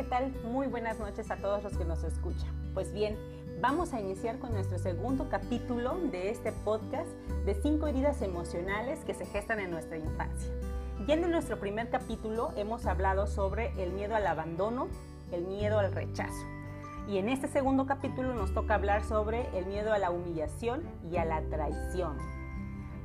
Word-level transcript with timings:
¿qué 0.00 0.06
tal? 0.06 0.32
Muy 0.44 0.66
buenas 0.66 0.98
noches 0.98 1.30
a 1.30 1.36
todos 1.36 1.62
los 1.62 1.76
que 1.76 1.84
nos 1.84 2.02
escuchan. 2.04 2.48
Pues 2.72 2.90
bien, 2.90 3.18
vamos 3.60 3.92
a 3.92 4.00
iniciar 4.00 4.38
con 4.38 4.50
nuestro 4.50 4.78
segundo 4.78 5.28
capítulo 5.28 5.94
de 6.10 6.30
este 6.30 6.52
podcast 6.52 7.10
de 7.44 7.52
cinco 7.52 7.86
heridas 7.86 8.22
emocionales 8.22 9.04
que 9.04 9.12
se 9.12 9.26
gestan 9.26 9.60
en 9.60 9.70
nuestra 9.70 9.98
infancia. 9.98 10.50
Ya 11.06 11.16
en 11.16 11.30
nuestro 11.30 11.60
primer 11.60 11.90
capítulo 11.90 12.50
hemos 12.56 12.86
hablado 12.86 13.26
sobre 13.26 13.74
el 13.76 13.92
miedo 13.92 14.16
al 14.16 14.26
abandono, 14.26 14.88
el 15.32 15.42
miedo 15.42 15.78
al 15.78 15.92
rechazo. 15.92 16.46
Y 17.06 17.18
en 17.18 17.28
este 17.28 17.46
segundo 17.46 17.84
capítulo 17.84 18.32
nos 18.32 18.54
toca 18.54 18.76
hablar 18.76 19.04
sobre 19.04 19.54
el 19.58 19.66
miedo 19.66 19.92
a 19.92 19.98
la 19.98 20.10
humillación 20.10 20.82
y 21.12 21.18
a 21.18 21.26
la 21.26 21.42
traición. 21.42 22.16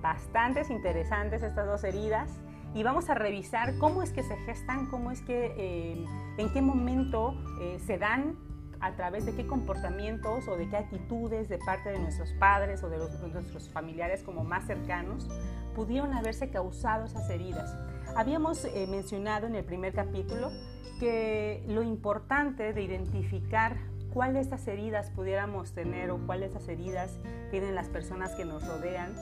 Bastantes 0.01 0.69
interesantes 0.69 1.43
estas 1.43 1.65
dos 1.65 1.83
heridas 1.83 2.31
y 2.75 2.83
vamos 2.83 3.09
a 3.09 3.15
revisar 3.15 3.77
cómo 3.79 4.03
es 4.03 4.11
que 4.11 4.21
se 4.21 4.35
gestan, 4.45 4.87
cómo 4.87 5.09
es 5.09 5.21
que, 5.21 5.53
eh, 5.57 6.05
en 6.37 6.53
qué 6.53 6.61
momento 6.61 7.33
eh, 7.61 7.79
se 7.79 7.97
dan, 7.97 8.37
a 8.81 8.91
través 8.95 9.25
de 9.25 9.33
qué 9.33 9.47
comportamientos 9.47 10.47
o 10.47 10.57
de 10.57 10.69
qué 10.69 10.77
actitudes 10.77 11.49
de 11.49 11.57
parte 11.57 11.89
de 11.89 11.97
nuestros 11.97 12.33
padres 12.33 12.83
o 12.83 12.89
de, 12.89 12.97
nuestros 12.97 13.69
familiares 13.69 14.21
como 14.21 14.43
más 14.43 14.65
cercanos 14.67 15.27
pudieron 15.73 16.13
haberse 16.13 16.49
causado 16.49 17.05
esas 17.05 17.29
heridas. 17.29 17.73
Habíamos 18.15 18.65
eh, 18.65 18.85
mencionado 18.89 19.47
en 19.47 19.55
el 19.55 19.63
primer 19.63 19.93
capítulo 19.93 20.51
que 20.99 21.63
lo 21.67 21.83
importante 21.83 22.73
de 22.73 22.81
identificar 22.81 23.77
cuáles 24.13 24.35
de 24.35 24.41
estas 24.41 24.67
heridas 24.67 25.09
pudiéramos 25.09 25.73
tener 25.73 26.11
o 26.11 26.19
cuáles 26.25 26.51
de 26.51 26.57
estas 26.57 26.69
heridas 26.69 27.17
tienen 27.51 27.75
las 27.75 27.89
personas 27.89 28.35
que 28.35 28.45
nos 28.45 28.65
rodean, 28.67 29.13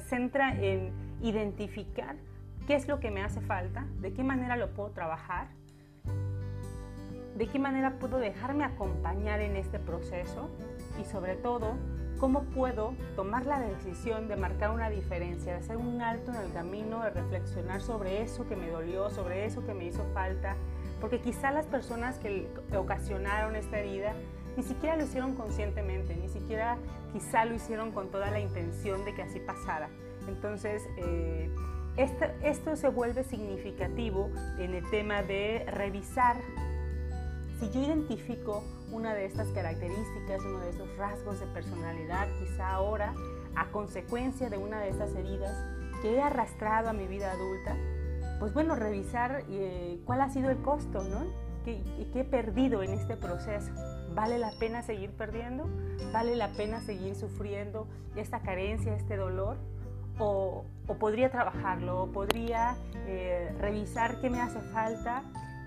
se 0.00 0.08
centra 0.08 0.54
en 0.60 0.92
identificar 1.22 2.16
qué 2.66 2.74
es 2.74 2.86
lo 2.86 3.00
que 3.00 3.10
me 3.10 3.22
hace 3.22 3.40
falta, 3.40 3.86
de 4.00 4.12
qué 4.12 4.22
manera 4.22 4.56
lo 4.56 4.74
puedo 4.74 4.90
trabajar, 4.90 5.48
de 7.34 7.46
qué 7.46 7.58
manera 7.58 7.98
puedo 7.98 8.18
dejarme 8.18 8.64
acompañar 8.64 9.40
en 9.40 9.56
este 9.56 9.78
proceso 9.78 10.50
y 11.00 11.04
sobre 11.04 11.34
todo 11.36 11.76
cómo 12.20 12.42
puedo 12.42 12.92
tomar 13.14 13.46
la 13.46 13.58
decisión 13.58 14.28
de 14.28 14.36
marcar 14.36 14.70
una 14.70 14.90
diferencia, 14.90 15.52
de 15.52 15.60
hacer 15.60 15.78
un 15.78 16.02
alto 16.02 16.30
en 16.30 16.42
el 16.42 16.52
camino, 16.52 17.02
de 17.02 17.10
reflexionar 17.10 17.80
sobre 17.80 18.20
eso 18.20 18.46
que 18.46 18.56
me 18.56 18.68
dolió, 18.68 19.08
sobre 19.08 19.46
eso 19.46 19.64
que 19.64 19.72
me 19.72 19.86
hizo 19.86 20.04
falta, 20.12 20.56
porque 21.00 21.20
quizá 21.20 21.52
las 21.52 21.64
personas 21.64 22.18
que 22.18 22.48
ocasionaron 22.76 23.56
esta 23.56 23.78
herida 23.78 24.12
ni 24.56 24.62
siquiera 24.62 24.96
lo 24.96 25.04
hicieron 25.04 25.34
conscientemente, 25.34 26.16
ni 26.16 26.28
siquiera 26.28 26.78
quizá 27.12 27.44
lo 27.44 27.54
hicieron 27.54 27.92
con 27.92 28.10
toda 28.10 28.30
la 28.30 28.40
intención 28.40 29.04
de 29.04 29.14
que 29.14 29.22
así 29.22 29.40
pasara. 29.40 29.88
Entonces, 30.28 30.82
eh, 30.96 31.50
esto 32.42 32.76
se 32.76 32.88
vuelve 32.88 33.24
significativo 33.24 34.30
en 34.58 34.74
el 34.74 34.88
tema 34.90 35.22
de 35.22 35.64
revisar 35.68 36.36
si 37.58 37.70
yo 37.70 37.80
identifico 37.80 38.62
una 38.92 39.14
de 39.14 39.24
estas 39.24 39.48
características, 39.48 40.40
uno 40.42 40.60
de 40.60 40.70
esos 40.70 40.94
rasgos 40.98 41.40
de 41.40 41.46
personalidad, 41.46 42.28
quizá 42.38 42.70
ahora 42.70 43.14
a 43.54 43.70
consecuencia 43.70 44.50
de 44.50 44.58
una 44.58 44.78
de 44.80 44.90
estas 44.90 45.14
heridas 45.14 45.56
que 46.02 46.16
he 46.16 46.20
arrastrado 46.20 46.90
a 46.90 46.92
mi 46.92 47.06
vida 47.06 47.32
adulta, 47.32 47.74
pues 48.38 48.52
bueno, 48.52 48.74
revisar 48.74 49.44
eh, 49.48 49.98
cuál 50.04 50.20
ha 50.20 50.28
sido 50.28 50.50
el 50.50 50.58
costo, 50.58 51.02
¿no? 51.04 51.24
¿Qué, 51.64 51.82
¿Qué 52.12 52.20
he 52.20 52.24
perdido 52.24 52.82
en 52.82 52.92
este 52.92 53.16
proceso? 53.16 53.72
¿Vale 54.16 54.38
la 54.38 54.50
pena 54.58 54.82
seguir 54.82 55.12
perdiendo? 55.12 55.68
¿Vale 56.12 56.34
la 56.34 56.48
pena 56.48 56.80
seguir 56.80 57.14
sufriendo 57.14 57.86
esta 58.16 58.40
carencia, 58.40 58.96
este 58.96 59.16
dolor? 59.16 59.56
o, 60.18 60.64
podría 60.98 61.30
trabajarlo, 61.30 62.04
o 62.04 62.06
podría 62.12 62.76
eh, 63.06 63.54
revisar 63.60 64.20
qué 64.20 64.30
me 64.30 64.40
hace 64.40 64.60
falta 64.60 65.22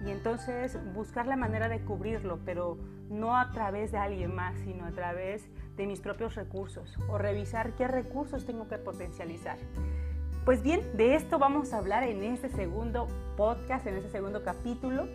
y 0.06 0.12
entonces 0.12 0.78
buscar 0.94 1.28
la 1.28 1.36
manera 1.36 1.68
de 1.68 1.80
cubrirlo, 1.82 2.40
pero 2.46 2.78
no 3.10 3.38
a 3.38 3.52
través 3.52 3.92
de 3.92 3.98
alguien 3.98 4.34
más, 4.34 4.58
sino 4.60 4.86
a 4.86 4.92
través 4.92 5.48
de 5.76 5.88
mis 5.88 6.00
propios 6.00 6.36
recursos, 6.36 6.98
o 7.10 7.18
revisar 7.18 7.74
qué 7.74 7.88
recursos 7.88 8.46
tengo 8.46 8.68
que 8.68 8.78
potencializar. 8.78 9.58
Pues 10.46 10.64
bien, 10.64 10.82
de 10.96 11.16
esto 11.16 11.38
vamos 11.38 11.74
a 11.74 11.78
hablar 11.78 12.04
en 12.04 12.24
este 12.24 12.50
segundo 12.50 13.08
podcast, 13.36 13.86
en 13.88 13.96
este 13.96 14.10
segundo 14.10 14.44
capítulo. 14.44 15.08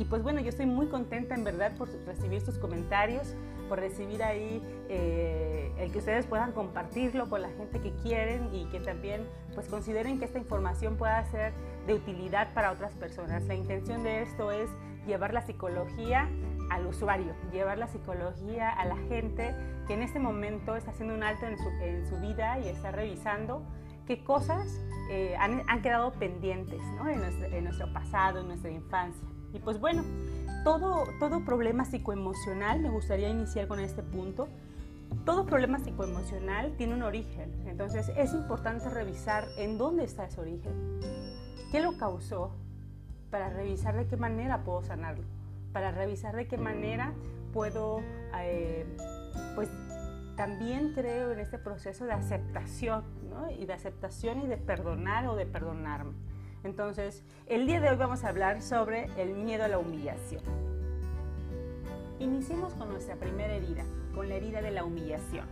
Y 0.00 0.06
pues 0.06 0.22
bueno, 0.22 0.40
yo 0.40 0.48
estoy 0.48 0.64
muy 0.64 0.86
contenta 0.86 1.34
en 1.34 1.44
verdad 1.44 1.76
por 1.76 1.90
recibir 2.06 2.40
sus 2.40 2.56
comentarios, 2.56 3.34
por 3.68 3.80
recibir 3.80 4.22
ahí 4.22 4.62
eh, 4.88 5.70
el 5.76 5.92
que 5.92 5.98
ustedes 5.98 6.24
puedan 6.24 6.52
compartirlo 6.52 7.28
con 7.28 7.42
la 7.42 7.50
gente 7.50 7.80
que 7.80 7.92
quieren 7.96 8.48
y 8.54 8.64
que 8.70 8.80
también 8.80 9.26
pues 9.54 9.68
consideren 9.68 10.18
que 10.18 10.24
esta 10.24 10.38
información 10.38 10.96
pueda 10.96 11.22
ser 11.26 11.52
de 11.86 11.92
utilidad 11.92 12.54
para 12.54 12.72
otras 12.72 12.94
personas. 12.94 13.44
La 13.44 13.54
intención 13.54 14.02
de 14.02 14.22
esto 14.22 14.50
es 14.50 14.70
llevar 15.06 15.34
la 15.34 15.42
psicología 15.42 16.30
al 16.70 16.86
usuario, 16.86 17.34
llevar 17.52 17.76
la 17.76 17.86
psicología 17.86 18.70
a 18.70 18.86
la 18.86 18.96
gente 18.96 19.54
que 19.86 19.92
en 19.92 20.00
este 20.00 20.18
momento 20.18 20.76
está 20.76 20.92
haciendo 20.92 21.14
un 21.14 21.22
alto 21.22 21.44
en 21.44 21.58
su, 22.06 22.16
vida 22.20 22.58
y 22.58 22.68
está 22.68 22.90
revisando 22.90 23.66
qué 24.06 24.24
cosas 24.24 24.66
eh, 25.10 25.36
han, 25.38 25.82
quedado 25.82 26.12
pendientes 26.12 26.80
en 27.52 27.64
nuestro 27.64 27.92
pasado, 27.92 28.40
en 28.40 28.46
nuestra 28.46 28.70
infancia. 28.70 29.28
Y 29.52 29.58
pues 29.58 29.80
bueno, 29.80 30.04
todo, 30.64 31.04
todo 31.18 31.44
problema 31.44 31.84
psicoemocional, 31.84 32.80
me 32.80 32.90
gustaría 32.90 33.28
iniciar 33.28 33.66
con 33.66 33.80
este 33.80 34.02
punto, 34.02 34.48
todo 35.24 35.46
problema 35.46 35.78
psicoemocional 35.78 36.76
tiene 36.76 36.94
un 36.94 37.02
origen, 37.02 37.50
entonces 37.66 38.10
es 38.16 38.32
importante 38.32 38.88
revisar 38.88 39.44
en 39.56 39.76
dónde 39.76 40.04
está 40.04 40.26
ese 40.26 40.40
origen, 40.40 41.00
qué 41.72 41.80
lo 41.80 41.96
causó, 41.96 42.52
para 43.30 43.48
revisar 43.48 43.96
de 43.96 44.06
qué 44.06 44.16
manera 44.16 44.64
puedo 44.64 44.82
sanarlo, 44.82 45.24
para 45.72 45.90
revisar 45.90 46.34
de 46.34 46.46
qué 46.46 46.58
manera 46.58 47.12
puedo, 47.52 48.00
eh, 48.38 48.86
pues 49.54 49.68
también 50.36 50.92
creo 50.94 51.32
en 51.32 51.38
este 51.38 51.58
proceso 51.58 52.04
de 52.04 52.12
aceptación, 52.12 53.04
¿no? 53.28 53.50
y 53.50 53.66
de 53.66 53.72
aceptación 53.72 54.40
y 54.40 54.46
de 54.46 54.56
perdonar 54.56 55.26
o 55.26 55.36
de 55.36 55.46
perdonarme. 55.46 56.12
Entonces, 56.62 57.22
el 57.46 57.66
día 57.66 57.80
de 57.80 57.88
hoy 57.88 57.96
vamos 57.96 58.22
a 58.24 58.28
hablar 58.28 58.60
sobre 58.60 59.08
el 59.16 59.34
miedo 59.34 59.64
a 59.64 59.68
la 59.68 59.78
humillación. 59.78 60.42
Iniciemos 62.18 62.74
con 62.74 62.90
nuestra 62.90 63.16
primera 63.16 63.54
herida, 63.54 63.82
con 64.14 64.28
la 64.28 64.34
herida 64.34 64.60
de 64.60 64.70
la 64.70 64.84
humillación. 64.84 65.46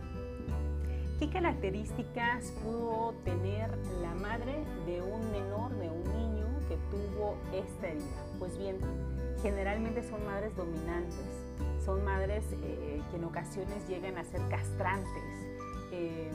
¿Qué 1.19 1.29
características 1.29 2.51
pudo 2.63 3.15
tener 3.25 3.75
la 4.01 4.13
madre 4.13 4.63
de 4.85 5.01
un 5.01 5.31
menor, 5.31 5.71
de 5.77 5.89
un 5.89 6.03
niño 6.15 6.45
que 6.69 6.77
tuvo 6.91 7.37
esta 7.53 7.87
herida? 7.87 8.23
Pues 8.37 8.57
bien, 8.57 8.77
generalmente 9.41 10.03
son 10.07 10.23
madres 10.25 10.55
dominantes, 10.55 11.25
son 11.83 12.05
madres 12.05 12.45
eh, 12.51 13.01
que 13.09 13.17
en 13.17 13.23
ocasiones 13.23 13.87
llegan 13.87 14.17
a 14.17 14.23
ser 14.23 14.41
castrantes. 14.47 15.23
Eh, 15.91 16.29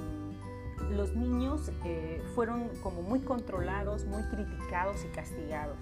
los 0.95 1.15
niños 1.15 1.71
eh, 1.85 2.23
fueron 2.35 2.69
como 2.83 3.03
muy 3.03 3.21
controlados, 3.21 4.05
muy 4.05 4.23
criticados 4.25 5.05
y 5.05 5.09
castigados, 5.09 5.77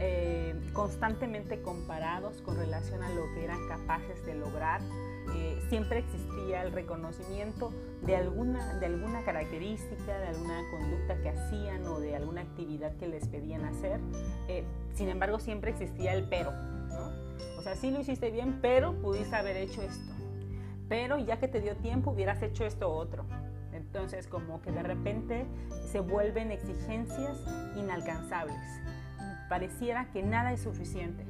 eh, 0.00 0.54
constantemente 0.72 1.62
comparados 1.62 2.42
con 2.42 2.56
relación 2.56 3.02
a 3.02 3.08
lo 3.10 3.22
que 3.34 3.44
eran 3.44 3.68
capaces 3.68 4.24
de 4.26 4.34
lograr. 4.34 4.80
Eh, 5.34 5.62
siempre 5.68 6.00
existía 6.00 6.62
el 6.62 6.72
reconocimiento 6.72 7.72
de 8.02 8.16
alguna, 8.16 8.78
de 8.78 8.86
alguna 8.86 9.22
característica, 9.24 10.18
de 10.18 10.26
alguna 10.26 10.62
conducta 10.70 11.16
que 11.22 11.28
hacían 11.28 11.86
o 11.86 12.00
de 12.00 12.16
alguna 12.16 12.40
actividad 12.40 12.96
que 12.96 13.06
les 13.06 13.28
pedían 13.28 13.64
hacer. 13.64 14.00
sin 14.94 15.08
embargo, 15.08 15.38
siempre 15.38 15.70
existía 15.70 16.12
el 16.14 16.24
pero. 16.28 16.50
O 17.58 17.62
sea, 17.62 17.76
sí 17.76 17.90
lo 17.90 18.00
hiciste 18.00 18.30
bien, 18.30 18.58
pero 18.60 18.94
pudiste 19.00 19.36
haber 19.36 19.56
hecho 19.56 19.82
esto. 19.82 20.12
Pero 20.88 21.18
ya 21.18 21.38
que 21.38 21.48
te 21.48 21.60
dio 21.60 21.76
tiempo, 21.76 22.10
hubieras 22.10 22.42
hecho 22.42 22.66
esto 22.66 22.90
otro. 22.92 23.24
Entonces, 23.92 24.26
como 24.26 24.62
que 24.62 24.72
de 24.72 24.82
repente 24.82 25.44
se 25.84 26.00
vuelven 26.00 26.50
exigencias 26.50 27.38
inalcanzables. 27.76 28.56
Pareciera 29.50 30.10
que 30.12 30.22
nada 30.22 30.54
es 30.54 30.62
suficiente. 30.62 31.26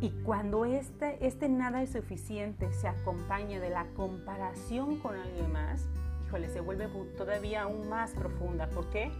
Y 0.00 0.10
cuando 0.24 0.64
este, 0.64 1.24
este 1.24 1.48
nada 1.48 1.80
es 1.80 1.92
suficiente 1.92 2.72
se 2.72 2.88
acompaña 2.88 3.60
de 3.60 3.70
la 3.70 3.86
comparación 3.94 4.98
con 4.98 5.14
alguien 5.14 5.52
más, 5.52 5.86
híjole, 6.26 6.48
se 6.48 6.60
vuelve 6.60 6.88
todavía 7.16 7.62
aún 7.62 7.88
más 7.88 8.10
profunda. 8.10 8.68
¿Por 8.68 8.90
qué? 8.90 9.12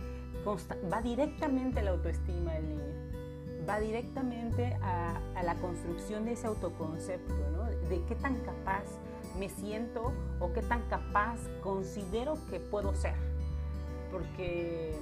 Va 0.92 1.02
directamente 1.02 1.78
a 1.78 1.82
la 1.84 1.90
autoestima 1.92 2.54
del 2.54 2.68
niño 2.68 2.84
va 3.66 3.80
directamente 3.80 4.76
a, 4.82 5.16
a, 5.36 5.42
la 5.42 5.54
construcción 5.54 6.26
de 6.26 6.32
ese 6.32 6.46
autoconcepto, 6.46 7.34
¿no? 7.52 7.64
de 7.88 8.04
qué 8.04 8.14
tan 8.14 8.36
capaz 8.40 8.84
me 9.38 9.48
siento 9.48 10.12
o 10.40 10.52
qué 10.52 10.62
tan 10.62 10.82
capaz 10.88 11.38
considero 11.62 12.34
que 12.50 12.60
puedo 12.60 12.94
ser. 12.94 13.14
Porque 14.10 14.96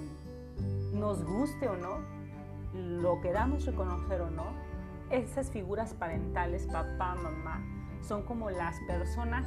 nos 0.92 1.22
guste 1.24 1.68
o 1.68 1.76
no, 1.76 1.98
lo 2.74 3.20
que 3.20 3.32
damos 3.32 3.66
a 3.66 3.70
reconocer 3.70 4.20
o 4.22 4.30
no, 4.30 4.46
esas 5.10 5.50
figuras 5.50 5.92
parentales, 5.94 6.66
papá, 6.66 7.14
mamá, 7.14 7.62
son 8.02 8.22
como 8.22 8.50
las 8.50 8.78
personas 8.86 9.46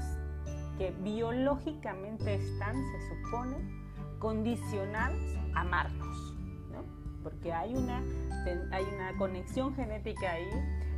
que 0.77 0.91
biológicamente 0.91 2.35
están, 2.35 2.75
se 2.75 3.15
supone, 3.15 3.57
condicionadas 4.19 5.17
a 5.55 5.61
amarnos. 5.61 6.33
porque 7.23 7.51
hay 7.51 7.73
una, 7.75 8.03
hay 8.71 8.83
una 8.93 9.17
conexión 9.17 9.73
genética 9.73 10.33
ahí, 10.33 10.47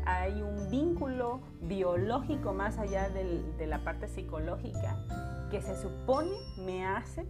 hay 0.08 0.42
un 0.42 0.70
vínculo 0.70 1.42
biológico 1.62 2.54
más 2.54 2.78
allá 2.78 3.10
de 3.10 3.68
la 3.68 3.80
parte 3.80 4.08
psicológica 4.08 4.98
que 5.52 5.62
se 5.62 5.76
supone 5.76 6.32
me 6.58 6.86
hace, 6.86 7.26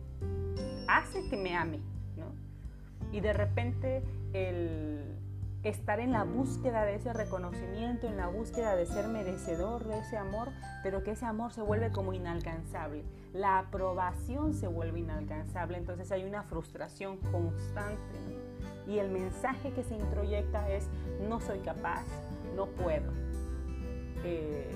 hace 0.88 1.28
que 1.28 1.38
me 1.38 1.56
ame, 1.56 1.80
¿no? 2.16 2.28
Y 3.12 3.20
de 3.22 3.34
repente 3.34 4.04
el 4.34 5.16
estar 5.64 6.00
en 6.00 6.12
la 6.12 6.24
búsqueda 6.24 6.84
de 6.86 6.96
ese 6.96 7.14
reconocimiento, 7.14 8.08
en 8.08 8.18
la 8.18 8.28
búsqueda 8.28 8.76
de 8.76 8.86
ser 8.86 9.08
merecedor 9.08 9.86
de 9.86 9.98
ese 9.98 10.18
amor, 10.18 10.50
pero 10.84 11.04
que 11.04 11.12
ese 11.12 11.26
amor 11.26 11.54
se 11.54 11.64
vuelve 11.64 11.92
como 11.92 12.14
inalcanzable. 12.14 13.04
La 13.34 13.58
aprobación 13.58 14.54
se 14.54 14.68
vuelve 14.68 15.00
inalcanzable, 15.00 15.80
entonces 15.80 16.12
hay 16.12 16.26
una 16.26 16.44
frustración 16.44 17.18
constante. 17.18 18.20
Y 18.88 19.00
el 19.00 19.10
mensaje 19.10 19.74
que 19.74 19.84
se 19.84 19.96
introyecta 19.96 20.70
es, 20.70 20.88
no 21.28 21.42
soy 21.42 21.60
capaz, 21.60 22.06
no 22.58 22.66
puedo. 22.66 23.14
Eh, 24.26 24.72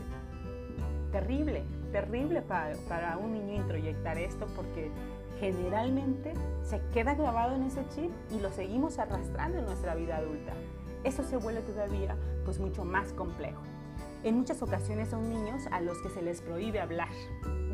terrible, 1.12 1.63
terrible 1.92 2.42
para, 2.42 2.78
para 2.88 3.18
un 3.18 3.33
niño 3.33 3.56
introyectar 3.56 4.18
esto 4.18 4.48
porque 4.56 4.89
generalmente 5.39 6.33
se 6.63 6.80
queda 6.94 7.16
grabado 7.16 7.56
en 7.56 7.63
ese 7.63 7.83
chip 7.89 8.12
y 8.30 8.39
lo 8.39 8.51
seguimos 8.51 9.00
arrastrando 9.00 9.57
en 9.57 9.66
nuestra 9.66 9.95
vida 9.95 10.18
adulta. 10.18 10.54
Eso 11.04 11.24
se 11.24 11.36
vuelve 11.36 11.62
todavía 11.62 12.16
pues 12.45 12.60
mucho 12.60 12.86
más 12.86 13.12
complejo. 13.13 13.63
En 14.24 14.38
muchas 14.38 14.62
ocasiones 14.62 15.10
son 15.10 15.27
niños 15.27 15.63
a 15.72 15.81
los 15.81 15.98
que 16.04 16.10
se 16.10 16.22
les 16.22 16.42
prohíbe 16.42 16.80
hablar, 16.80 17.10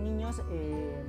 niños 0.02 0.42
eh, 0.50 1.04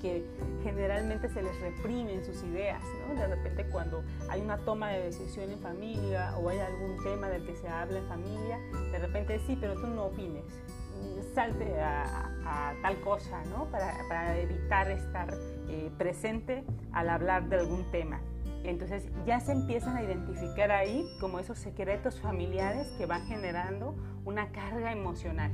que 0.00 0.24
generalmente 0.62 1.28
se 1.28 1.42
les 1.42 1.58
reprimen 1.60 2.24
sus 2.24 2.42
ideas, 2.44 2.82
De 3.16 3.26
repente 3.26 3.66
cuando 3.66 4.02
hay 4.28 4.40
una 4.40 4.58
toma 4.58 4.90
de 4.90 5.04
decisión 5.04 5.50
en 5.50 5.58
familia 5.60 6.36
o 6.38 6.48
hay 6.48 6.58
algún 6.58 7.02
tema 7.02 7.28
del 7.28 7.44
que 7.44 7.54
se 7.56 7.68
habla 7.68 7.98
en 7.98 8.06
familia, 8.06 8.58
de 8.92 8.98
repente 8.98 9.38
sí, 9.46 9.56
pero 9.60 9.74
tú 9.74 9.86
no 9.86 10.06
opines, 10.06 10.44
salte 11.34 11.80
a, 11.80 12.74
tal 12.82 13.00
cosa, 13.00 13.42
¿no? 13.44 13.66
Para, 13.70 14.38
evitar 14.38 14.90
estar 14.90 15.32
eh, 15.68 15.90
presente 15.98 16.64
al 16.92 17.08
hablar 17.08 17.48
de 17.48 17.56
algún 17.56 17.90
tema. 17.90 18.20
Entonces 18.64 19.08
ya 19.24 19.40
se 19.40 19.52
empiezan 19.52 19.96
a 19.96 20.02
identificar 20.02 20.70
ahí 20.70 21.06
como 21.20 21.38
esos 21.38 21.58
secretos 21.58 22.20
familiares 22.20 22.88
que 22.98 23.06
van 23.06 23.26
generando 23.26 23.94
una 24.24 24.50
carga 24.52 24.92
emocional. 24.92 25.50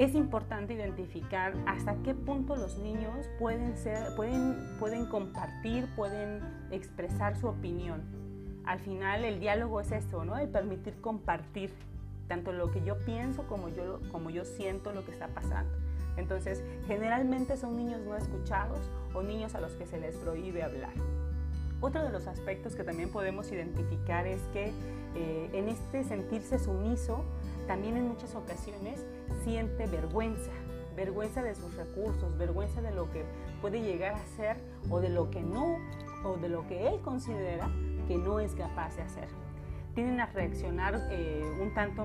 Es 0.00 0.14
importante 0.14 0.72
identificar 0.72 1.52
hasta 1.66 1.94
qué 2.02 2.14
punto 2.14 2.56
los 2.56 2.78
niños 2.78 3.28
pueden, 3.38 3.76
ser, 3.76 4.14
pueden, 4.16 4.56
pueden 4.78 5.04
compartir, 5.04 5.86
pueden 5.94 6.40
expresar 6.70 7.36
su 7.36 7.48
opinión. 7.48 8.00
Al 8.64 8.78
final 8.80 9.26
el 9.26 9.40
diálogo 9.40 9.78
es 9.78 9.92
esto, 9.92 10.24
¿no? 10.24 10.38
El 10.38 10.48
permitir 10.48 10.98
compartir 11.02 11.70
tanto 12.28 12.50
lo 12.50 12.70
que 12.70 12.82
yo 12.82 12.96
pienso 13.04 13.46
como 13.46 13.68
yo, 13.68 14.00
como 14.10 14.30
yo 14.30 14.46
siento 14.46 14.90
lo 14.92 15.04
que 15.04 15.12
está 15.12 15.28
pasando. 15.28 15.76
Entonces, 16.16 16.64
generalmente 16.86 17.58
son 17.58 17.76
niños 17.76 18.00
no 18.00 18.16
escuchados 18.16 18.80
o 19.12 19.20
niños 19.20 19.54
a 19.54 19.60
los 19.60 19.72
que 19.72 19.84
se 19.84 20.00
les 20.00 20.16
prohíbe 20.16 20.62
hablar. 20.62 20.94
Otro 21.82 22.02
de 22.02 22.10
los 22.10 22.26
aspectos 22.26 22.74
que 22.74 22.84
también 22.84 23.10
podemos 23.10 23.52
identificar 23.52 24.26
es 24.26 24.40
que 24.54 24.72
eh, 25.14 25.50
en 25.52 25.68
este 25.68 26.04
sentirse 26.04 26.58
sumiso, 26.58 27.22
también 27.66 27.98
en 27.98 28.08
muchas 28.08 28.34
ocasiones 28.34 29.04
siente 29.44 29.86
vergüenza, 29.86 30.52
vergüenza 30.96 31.42
de 31.42 31.54
sus 31.54 31.74
recursos, 31.74 32.36
vergüenza 32.38 32.80
de 32.82 32.92
lo 32.92 33.10
que 33.10 33.24
puede 33.60 33.80
llegar 33.82 34.14
a 34.14 34.26
ser 34.36 34.56
o 34.88 35.00
de 35.00 35.08
lo 35.08 35.30
que 35.30 35.42
no, 35.42 35.78
o 36.24 36.36
de 36.36 36.48
lo 36.48 36.66
que 36.66 36.88
él 36.88 37.00
considera 37.02 37.70
que 38.06 38.16
no 38.16 38.40
es 38.40 38.54
capaz 38.54 38.96
de 38.96 39.02
hacer. 39.02 39.28
Tienen 39.94 40.20
a 40.20 40.26
reaccionar 40.26 41.08
eh, 41.10 41.42
un 41.60 41.72
tanto 41.74 42.04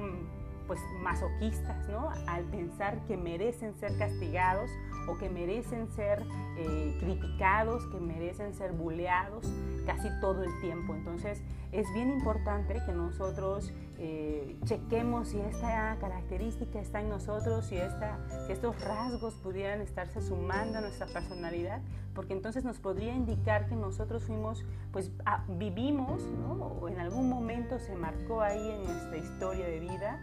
pues 0.67 0.79
masoquistas, 1.01 1.87
¿no? 1.89 2.09
Al 2.27 2.43
pensar 2.45 3.05
que 3.05 3.17
merecen 3.17 3.75
ser 3.75 3.97
castigados 3.97 4.69
o 5.07 5.17
que 5.17 5.29
merecen 5.29 5.89
ser 5.91 6.23
eh, 6.57 6.97
criticados, 6.99 7.85
que 7.87 7.99
merecen 7.99 8.53
ser 8.53 8.71
buleados 8.71 9.45
casi 9.85 10.09
todo 10.19 10.43
el 10.43 10.59
tiempo. 10.61 10.95
Entonces 10.95 11.41
es 11.71 11.91
bien 11.93 12.09
importante 12.09 12.81
que 12.85 12.91
nosotros 12.91 13.71
eh, 13.97 14.57
chequemos 14.65 15.29
si 15.29 15.39
esta 15.39 15.97
característica 15.99 16.79
está 16.79 17.01
en 17.01 17.09
nosotros, 17.09 17.65
si, 17.65 17.77
esta, 17.77 18.19
si 18.45 18.53
estos 18.53 18.79
rasgos 18.81 19.35
pudieran 19.35 19.81
estarse 19.81 20.21
sumando 20.21 20.79
a 20.79 20.81
nuestra 20.81 21.07
personalidad, 21.07 21.81
porque 22.13 22.33
entonces 22.33 22.63
nos 22.63 22.79
podría 22.79 23.13
indicar 23.13 23.67
que 23.67 23.75
nosotros 23.75 24.23
fuimos, 24.23 24.65
pues 24.91 25.11
vivimos, 25.47 26.23
¿no? 26.23 26.53
o 26.53 26.87
en 26.89 26.99
algún 26.99 27.29
momento 27.29 27.79
se 27.79 27.95
marcó 27.95 28.41
ahí 28.41 28.71
en 28.71 28.83
nuestra 28.83 29.17
historia 29.17 29.65
de 29.65 29.79
vida 29.79 30.21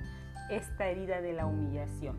esta 0.50 0.87
herida 0.87 1.21
de 1.21 1.33
la 1.33 1.47
humillación. 1.47 2.17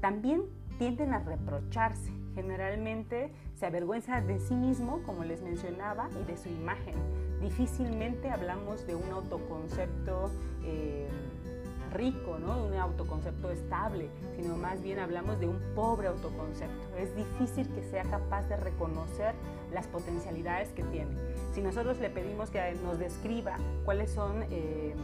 También 0.00 0.42
tienden 0.78 1.14
a 1.14 1.20
reprocharse. 1.20 2.12
Generalmente 2.34 3.30
se 3.54 3.66
avergüenza 3.66 4.20
de 4.20 4.40
sí 4.40 4.54
mismo, 4.54 5.02
como 5.04 5.22
les 5.24 5.42
mencionaba, 5.42 6.08
y 6.20 6.24
de 6.24 6.36
su 6.36 6.48
imagen. 6.48 6.94
Difícilmente 7.40 8.30
hablamos 8.30 8.86
de 8.86 8.94
un 8.94 9.10
autoconcepto 9.10 10.30
eh, 10.64 11.08
rico, 11.92 12.38
¿no? 12.38 12.56
de 12.56 12.72
un 12.72 12.78
autoconcepto 12.78 13.50
estable, 13.50 14.08
sino 14.36 14.56
más 14.56 14.82
bien 14.82 14.98
hablamos 14.98 15.38
de 15.38 15.48
un 15.48 15.60
pobre 15.74 16.08
autoconcepto. 16.08 16.96
Es 16.96 17.14
difícil 17.14 17.68
que 17.74 17.82
sea 17.84 18.02
capaz 18.04 18.48
de 18.48 18.56
reconocer 18.56 19.34
las 19.72 19.86
potencialidades 19.86 20.70
que 20.70 20.82
tiene. 20.84 21.10
Si 21.52 21.60
nosotros 21.60 22.00
le 22.00 22.10
pedimos 22.10 22.50
que 22.50 22.74
nos 22.82 22.98
describa 22.98 23.56
cuáles 23.84 24.10
son... 24.10 24.44
Eh, 24.50 24.94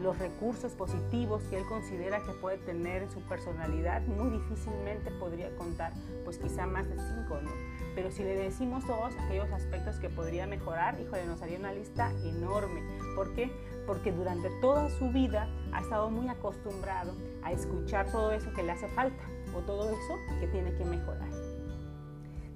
los 0.00 0.18
recursos 0.18 0.72
positivos 0.72 1.42
que 1.44 1.58
él 1.58 1.64
considera 1.66 2.20
que 2.24 2.32
puede 2.32 2.58
tener 2.58 3.02
en 3.02 3.10
su 3.10 3.20
personalidad, 3.20 4.02
muy 4.02 4.30
difícilmente 4.30 5.10
podría 5.12 5.54
contar, 5.56 5.92
pues 6.24 6.38
quizá 6.38 6.66
más 6.66 6.88
de 6.88 6.96
cinco, 6.96 7.40
¿no? 7.40 7.50
Pero 7.94 8.10
si 8.10 8.24
le 8.24 8.34
decimos 8.34 8.84
todos 8.86 9.14
aquellos 9.16 9.50
aspectos 9.52 9.96
que 9.96 10.08
podría 10.08 10.46
mejorar, 10.46 11.00
híjole, 11.00 11.26
nos 11.26 11.40
haría 11.42 11.58
una 11.58 11.72
lista 11.72 12.10
enorme. 12.24 12.82
¿Por 13.14 13.34
qué? 13.34 13.52
Porque 13.86 14.10
durante 14.10 14.50
toda 14.60 14.88
su 14.90 15.10
vida 15.10 15.48
ha 15.72 15.80
estado 15.80 16.10
muy 16.10 16.28
acostumbrado 16.28 17.12
a 17.44 17.52
escuchar 17.52 18.10
todo 18.10 18.32
eso 18.32 18.52
que 18.52 18.64
le 18.64 18.72
hace 18.72 18.88
falta 18.88 19.22
o 19.56 19.60
todo 19.60 19.90
eso 19.90 20.40
que 20.40 20.48
tiene 20.48 20.74
que 20.74 20.84
mejorar. 20.84 21.28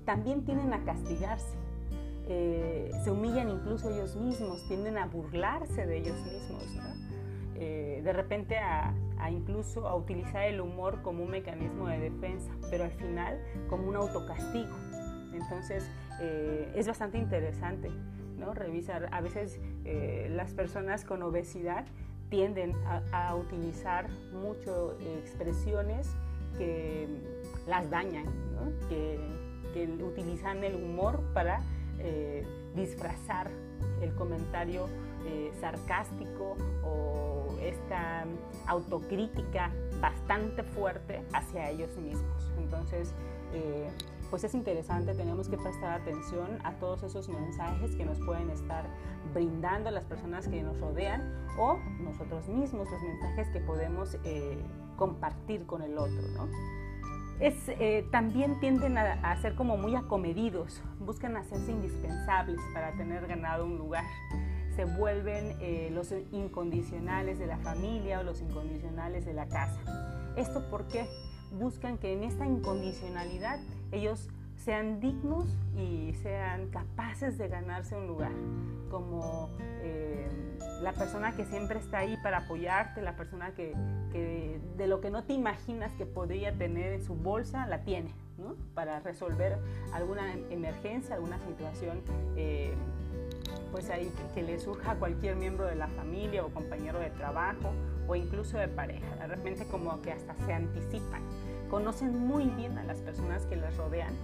También 0.05 0.44
tienden 0.44 0.73
a 0.73 0.85
castigarse. 0.85 1.56
Eh, 2.30 2.90
se 3.04 3.11
humillan 3.11 3.49
incluso 3.49 3.90
ellos 3.90 4.16
mismos, 4.16 4.66
tienden 4.66 4.99
a 4.99 5.07
burlarse 5.07 5.87
de 5.87 5.99
ellos 5.99 6.21
mismos. 6.25 6.64
¿no? 6.75 6.98
Eh, 7.61 8.03
de 8.05 8.12
repente 8.12 8.57
a, 8.57 8.95
incluso 9.33 9.88
a 9.88 9.97
utilizar 9.97 10.45
el 10.45 10.61
humor 10.61 11.03
como 11.03 11.25
un 11.25 11.31
mecanismo 11.31 11.88
de 11.88 11.99
defensa, 11.99 12.50
pero 12.71 12.85
al 12.85 12.93
final 12.93 13.41
como 13.69 13.88
un 13.88 13.97
autocastigo. 13.97 14.77
Entonces 15.33 15.91
eh, 16.21 16.73
es 16.77 16.87
bastante 16.87 17.19
interesante 17.19 17.91
¿no? 18.38 18.55
revisar. 18.55 19.09
A 19.12 19.21
veces 19.21 19.59
eh, 19.85 20.29
las 20.31 20.53
personas 20.53 21.05
con 21.05 21.23
obesidad 21.23 21.85
tienden 22.31 22.75
a, 23.12 23.35
utilizar 23.35 24.09
mucho 24.33 24.97
expresiones 25.19 26.09
que 26.59 27.09
las 27.67 27.91
dañan, 27.91 28.27
que, 28.88 29.19
que, 29.73 29.87
utilizan 30.05 30.62
el 30.62 30.75
humor 30.75 31.23
para 31.33 31.62
disfrazar 32.75 33.50
el 34.03 34.15
comentario 34.15 34.87
sarcástico 35.59 36.57
o 36.85 37.48
esta 37.61 38.25
autocrítica 38.67 39.73
bastante 40.00 40.62
fuerte 40.62 41.23
hacia 41.33 41.71
ellos 41.71 41.97
mismos. 41.97 42.53
Entonces, 42.59 43.15
eh, 43.53 43.88
pues 44.31 44.45
es 44.45 44.55
interesante, 44.55 45.15
tenemos 45.15 45.49
que 45.49 45.57
prestar 45.57 46.00
atención 46.00 46.59
a 46.62 46.73
todos 46.75 47.03
esos 47.03 47.29
mensajes 47.29 47.97
que 47.97 48.05
nos 48.05 48.19
pueden 48.21 48.50
estar 48.50 48.85
brindando 49.33 49.91
las 49.91 50.05
personas 50.05 50.47
que 50.49 50.62
nos 50.62 50.79
rodean 50.81 51.35
o 51.59 51.79
nosotros 52.00 52.47
mismos, 52.49 52.91
los 52.91 53.03
mensajes 53.03 53.49
que 53.49 53.61
podemos 53.61 54.19
eh, 54.25 54.59
compartir 54.97 55.65
con 55.65 55.83
el 55.83 55.97
otro. 55.97 56.23
¿no? 56.37 56.49
Es, 57.41 57.55
eh, 57.69 58.07
también 58.11 58.61
tienden 58.61 58.99
a, 58.99 59.12
a, 59.12 59.37
ser 59.41 59.55
como 59.55 59.79
muy 59.79 59.95
acomedidos, 59.95 60.83
buscan 60.99 61.37
hacerse 61.37 61.71
indispensables 61.71 62.61
para 62.75 62.93
tener 62.97 63.27
ganado 63.27 63.65
un 63.65 63.79
lugar 63.79 64.05
se 64.78 64.85
vuelven 64.85 65.56
eh, 65.61 65.90
los 65.92 66.14
incondicionales 66.30 67.40
de 67.40 67.49
la 67.49 67.58
familia 67.58 68.20
o 68.20 68.23
los 68.23 68.40
incondicionales 68.40 69.26
de 69.26 69.32
la 69.32 69.49
casa. 69.49 69.76
¿Esto 70.37 70.64
porque 70.70 71.08
Buscan 71.50 71.97
que 71.97 72.12
en 72.12 72.25
esta 72.25 72.47
incondicionalidad 72.47 73.58
ellos 73.90 74.28
sean 74.56 75.00
dignos 75.00 75.47
y 75.76 76.12
sean 76.23 76.68
capaces 76.68 77.38
de 77.38 77.49
ganarse 77.49 77.97
un 77.97 78.06
lugar, 78.06 78.32
como 78.90 79.49
eh, 79.82 80.28
la 80.82 80.92
persona 80.92 81.35
que 81.35 81.47
siempre 81.47 81.78
está 81.78 81.99
ahí 81.99 82.18
para 82.23 82.38
apoyarte, 82.38 83.00
la 83.00 83.16
persona 83.16 83.52
que, 83.54 83.75
de 84.76 84.87
lo 84.87 85.00
que 85.00 85.11
no 85.11 85.25
te 85.25 85.32
imaginas 85.32 85.92
que 85.94 86.04
podría 86.04 86.52
tener 86.52 86.92
en 86.92 87.02
su 87.02 87.14
bolsa, 87.14 87.66
la 87.66 87.82
tiene, 87.82 88.12
para 88.75 89.00
resolver 89.00 89.56
alguna 89.94 90.35
emergencia, 90.50 91.14
alguna 91.14 91.38
situación. 91.47 92.02
Eh, 92.37 92.75
pues 93.71 93.91
ahí 93.91 94.13
que, 94.35 94.43
le 94.43 94.59
surja 94.59 94.93
a 94.93 94.95
cualquier 94.97 95.37
miembro 95.37 95.67
de 95.67 95.75
la 95.75 95.89
familia 95.89 96.45
o 96.45 96.49
compañero 96.49 96.99
de 96.99 97.11
trabajo 97.11 97.73
o 98.07 98.15
incluso 98.15 98.59
de 98.59 98.69
pareja. 98.69 99.17
De 99.17 99.27
repente 99.27 99.67
como 99.67 100.01
que 100.03 100.13
hasta 100.13 100.35
se 100.47 100.53
anticipan, 100.53 101.23
conocen 101.71 102.19
muy 102.19 102.45
bien 102.45 102.79
a 102.79 102.85
las 102.85 103.01
personas 103.01 103.45
que 103.47 103.57
les 103.57 103.77
rodean 103.77 104.15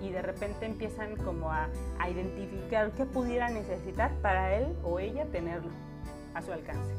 y, 0.00 0.10
de 0.10 0.22
repente 0.22 0.66
empiezan 0.66 1.16
como 1.16 1.50
a, 1.50 1.68
identificar 2.08 2.92
qué 2.92 3.04
pudiera 3.04 3.48
necesitar 3.48 4.12
para 4.22 4.54
él 4.56 4.76
o 4.84 4.98
ella 4.98 5.26
tenerlo 5.26 5.70
a 6.34 6.42
su 6.42 6.52
alcance. 6.52 6.92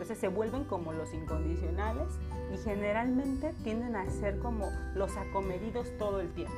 Entonces 0.00 0.16
se 0.16 0.28
vuelven 0.28 0.64
como 0.64 0.94
los 0.94 1.12
incondicionales 1.12 2.08
y 2.54 2.56
generalmente 2.56 3.52
tienden 3.62 3.96
a 3.96 4.08
ser 4.08 4.38
como 4.38 4.70
los 4.94 5.14
acomedidos 5.18 5.92
todo 5.98 6.20
el 6.20 6.32
tiempo. 6.32 6.54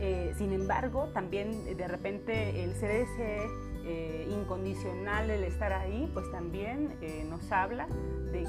Eh, 0.00 0.34
sin 0.36 0.52
embargo, 0.52 1.08
también 1.12 1.76
de 1.76 1.88
repente 1.88 2.64
el 2.64 2.74
ser 2.74 2.90
ese 2.90 3.38
eh, 3.84 4.28
incondicional, 4.30 5.30
el 5.30 5.44
estar 5.44 5.72
ahí, 5.72 6.10
pues 6.12 6.30
también 6.30 6.96
eh, 7.00 7.24
nos 7.28 7.50
habla 7.52 7.86
de 8.32 8.44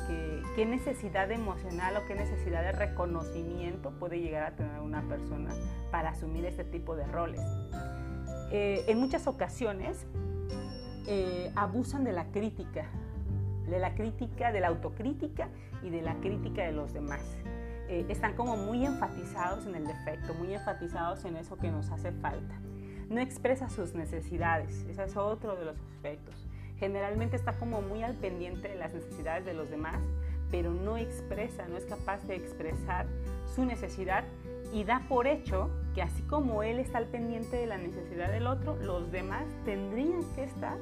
qué 0.55 0.65
necesidad 0.65 1.31
emocional 1.31 1.97
o 1.97 2.07
qué 2.07 2.15
necesidad 2.15 2.63
de 2.63 2.71
reconocimiento 2.71 3.91
puede 3.91 4.19
llegar 4.19 4.43
a 4.43 4.55
tener 4.55 4.79
una 4.79 5.03
persona 5.07 5.53
para 5.91 6.09
asumir 6.09 6.45
este 6.45 6.63
tipo 6.63 6.95
de 6.95 7.05
roles. 7.05 7.41
en 8.51 8.97
muchas 8.97 9.27
ocasiones 9.27 10.07
abusan 11.55 12.03
de 12.03 12.13
la 12.13 12.25
crítica, 12.31 12.89
de 13.67 13.77
la 13.77 13.93
crítica, 13.93 14.51
de 14.51 14.59
la 14.59 14.69
autocrítica 14.69 15.49
y 15.83 15.91
de 15.91 16.01
la 16.01 16.15
crítica 16.15 16.63
de 16.63 16.71
los 16.71 16.93
demás. 16.93 17.21
Eh, 17.87 18.05
están 18.09 18.33
como 18.33 18.57
muy 18.57 18.85
enfatizados 18.85 19.65
en 19.67 19.75
el 19.75 19.85
defecto, 19.85 20.33
muy 20.33 20.53
enfatizados 20.53 21.23
en 21.25 21.37
eso 21.37 21.57
que 21.57 21.69
nos 21.69 21.91
hace 21.91 22.11
falta. 22.11 22.55
No 23.09 23.21
expresa 23.21 23.69
sus 23.69 23.93
necesidades, 23.93 24.83
ese 24.89 25.03
es 25.03 25.15
otro 25.15 25.55
de 25.55 25.65
los 25.65 25.77
aspectos. 25.93 26.35
Generalmente 26.79 27.35
está 27.35 27.53
como 27.53 27.81
muy 27.81 28.01
al 28.01 28.15
pendiente 28.15 28.67
de 28.67 28.75
las 28.75 28.93
necesidades 28.93 29.45
de 29.45 29.53
los 29.53 29.69
demás, 29.69 30.01
pero 30.49 30.71
no 30.73 30.97
expresa, 30.97 31.67
no 31.67 31.77
es 31.77 31.85
capaz 31.85 32.23
de 32.23 32.35
expresar 32.35 33.05
su 33.55 33.65
necesidad 33.65 34.23
y 34.73 34.83
da 34.83 35.03
por 35.07 35.27
hecho 35.27 35.69
que 35.93 36.01
así 36.01 36.23
como 36.23 36.63
él 36.63 36.79
está 36.79 36.97
al 36.97 37.05
pendiente 37.05 37.55
de 37.55 37.67
la 37.67 37.77
necesidad 37.77 38.31
del 38.31 38.47
otro, 38.47 38.75
los 38.77 39.11
demás 39.11 39.45
tendrían 39.63 40.23
que 40.35 40.43
estar 40.43 40.77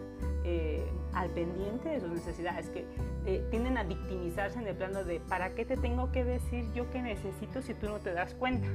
eh, 0.45 0.85
al 1.13 1.29
pendiente 1.29 1.89
de 1.89 2.01
sus 2.01 2.09
necesidades, 2.09 2.69
que 2.69 2.85
eh, 3.25 3.47
tienden 3.50 3.77
a 3.77 3.83
victimizarse 3.83 4.59
en 4.59 4.67
el 4.67 4.75
plano 4.75 5.03
de 5.03 5.21
¿para 5.21 5.53
qué 5.53 5.63
te 5.63 5.77
tengo 5.77 6.12
que 6.12 6.25
decir 6.25 6.65
yo 6.73 6.89
que 6.91 7.01
necesito 7.01 7.62
si 7.62 7.73
tú 7.73 7.88
no 7.88 8.00
te 8.00 8.13
das 8.13 8.33
cuenta? 8.35 8.67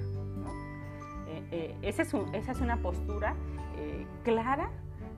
Eh, 1.50 1.76
esa, 1.82 2.02
es 2.02 2.14
es 2.48 2.60
una 2.60 2.78
postura 2.78 3.34
clara 4.24 4.70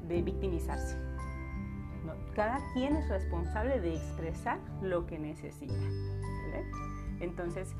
de 0.06 0.22
victimizarse. 0.22 0.96
Cada 2.34 2.58
quien 2.74 2.96
es 2.96 3.08
responsable 3.08 3.80
de 3.80 3.94
expresar 3.94 4.58
lo 4.82 5.06
que 5.06 5.18
necesita. 5.18 5.74
Entonces, 7.20 7.74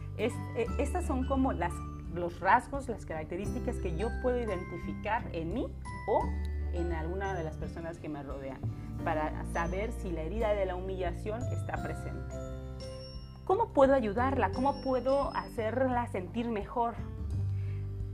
estas 0.78 1.06
son 1.06 1.26
como 1.26 1.52
los 2.14 2.40
rasgos, 2.40 2.88
las 2.88 3.04
características 3.04 3.76
que 3.76 3.96
yo 3.96 4.08
puedo 4.22 4.40
identificar 4.40 5.28
en 5.32 5.54
mí 5.54 5.66
o 6.08 6.28
en 6.74 6.92
alguna 6.92 7.34
de 7.34 7.44
las 7.44 7.56
personas 7.56 7.98
que 7.98 8.08
me 8.08 8.22
rodean 8.22 8.60
para 9.04 9.44
saber 9.52 9.92
si 9.92 10.10
la 10.10 10.22
herida 10.22 10.50
de 10.54 10.66
la 10.66 10.76
humillación 10.76 11.40
está 11.52 11.82
presente. 11.82 12.34
¿Cómo 13.44 13.72
puedo 13.72 13.94
ayudarla? 13.94 14.52
¿Cómo 14.52 14.80
puedo 14.82 15.34
hacerla 15.34 16.06
sentir 16.06 16.48
mejor? 16.48 16.94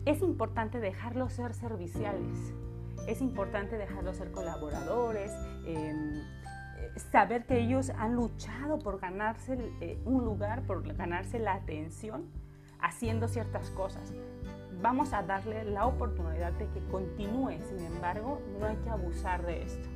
Es 0.05 0.23
importante 0.23 0.81
dejarlos 0.81 1.33
ser 1.33 1.53
serviciales, 1.53 2.55
es 3.07 3.21
importante 3.21 3.77
dejarlos 3.77 4.17
ser 4.17 4.31
colaboradores, 4.31 5.33
em, 5.67 6.23
saber 7.13 7.45
que 7.45 7.59
ellos 7.59 7.91
han 7.91 8.15
luchado 8.15 8.79
por 8.79 8.99
ganarse 9.01 9.59
eh, 9.81 9.99
un 10.05 10.25
lugar, 10.25 10.63
por 10.63 10.83
ganarse 10.97 11.39
la 11.39 11.55
atención 11.55 12.31
haciendo 12.81 13.29
ciertas 13.29 13.71
cosas. 13.71 14.13
Vamos 14.81 15.13
a 15.13 15.23
darle 15.23 15.65
la 15.65 15.87
oportunidad 15.87 16.53
de 16.53 16.67
que 16.69 16.81
continúe, 16.91 17.59
sin 17.69 17.81
embargo, 17.81 18.41
no 18.59 18.67
hay 18.67 18.77
que 18.77 18.91
abusar 18.91 19.45
de 19.45 19.63
esto. 19.63 19.89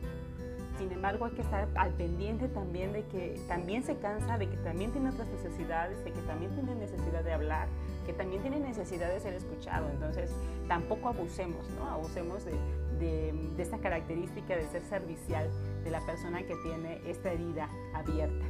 Sin 0.78 0.90
embargo, 0.92 1.26
hay 1.26 1.32
que 1.32 1.42
estar 1.42 1.68
al 1.74 1.90
pendiente 1.90 2.48
también 2.48 2.94
de 2.94 3.04
que 3.04 3.38
también 3.46 3.82
se 3.82 3.96
cansa, 3.96 4.38
de 4.38 4.48
que 4.48 4.56
también 4.58 4.90
tiene 4.92 5.10
otras 5.10 5.28
necesidades, 5.28 6.02
de 6.04 6.12
que 6.12 6.22
también 6.22 6.52
tiene 6.52 6.74
necesidad 6.74 7.22
de 7.22 7.34
hablar, 7.34 7.68
que 8.06 8.14
también 8.14 8.40
tiene 8.40 8.60
necesidad 8.60 9.10
de 9.10 9.20
ser 9.20 9.34
escuchado. 9.34 9.90
Entonces, 9.90 10.34
tampoco 10.68 11.08
abusemos, 11.08 11.68
¿no? 11.78 11.86
Abusemos 11.86 12.46
de, 12.46 12.54
de 12.98 13.62
esta 13.62 13.78
característica 13.78 14.56
de 14.56 14.66
ser 14.68 14.82
servicial 14.84 15.50
de 15.84 15.90
la 15.90 16.00
persona 16.06 16.42
que 16.44 16.54
tiene 16.64 17.02
esta 17.06 17.30
herida 17.30 17.68
abierta 17.94 18.46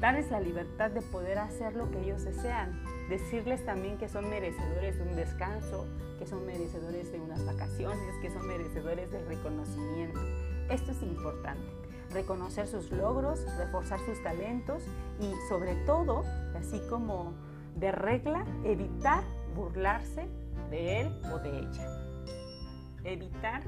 darles 0.00 0.30
la 0.30 0.40
libertad 0.40 0.90
de 0.90 1.02
poder 1.02 1.38
hacer 1.38 1.74
lo 1.74 1.90
que 1.90 2.00
ellos 2.00 2.24
desean, 2.24 2.80
decirles 3.08 3.64
también 3.64 3.96
que 3.98 4.08
son 4.08 4.28
merecedores 4.28 4.98
de 4.98 5.02
un 5.02 5.16
descanso, 5.16 5.86
que 6.18 6.26
son 6.26 6.44
merecedores 6.46 7.10
de 7.10 7.20
unas 7.20 7.44
vacaciones, 7.44 8.14
que 8.20 8.30
son 8.30 8.46
merecedores 8.46 9.10
de 9.10 9.24
reconocimiento. 9.24 10.20
Esto 10.68 10.92
es 10.92 11.02
importante, 11.02 11.66
reconocer 12.12 12.66
sus 12.66 12.90
logros, 12.90 13.40
reforzar 13.56 14.00
sus 14.00 14.22
talentos 14.22 14.82
y 15.20 15.32
sobre 15.48 15.74
todo, 15.86 16.24
así 16.58 16.80
como 16.90 17.32
de 17.76 17.92
regla, 17.92 18.44
evitar 18.64 19.22
burlarse 19.54 20.26
de 20.70 21.00
él 21.00 21.22
o 21.32 21.38
de 21.38 21.58
ella. 21.60 21.86
Evitar 23.04 23.62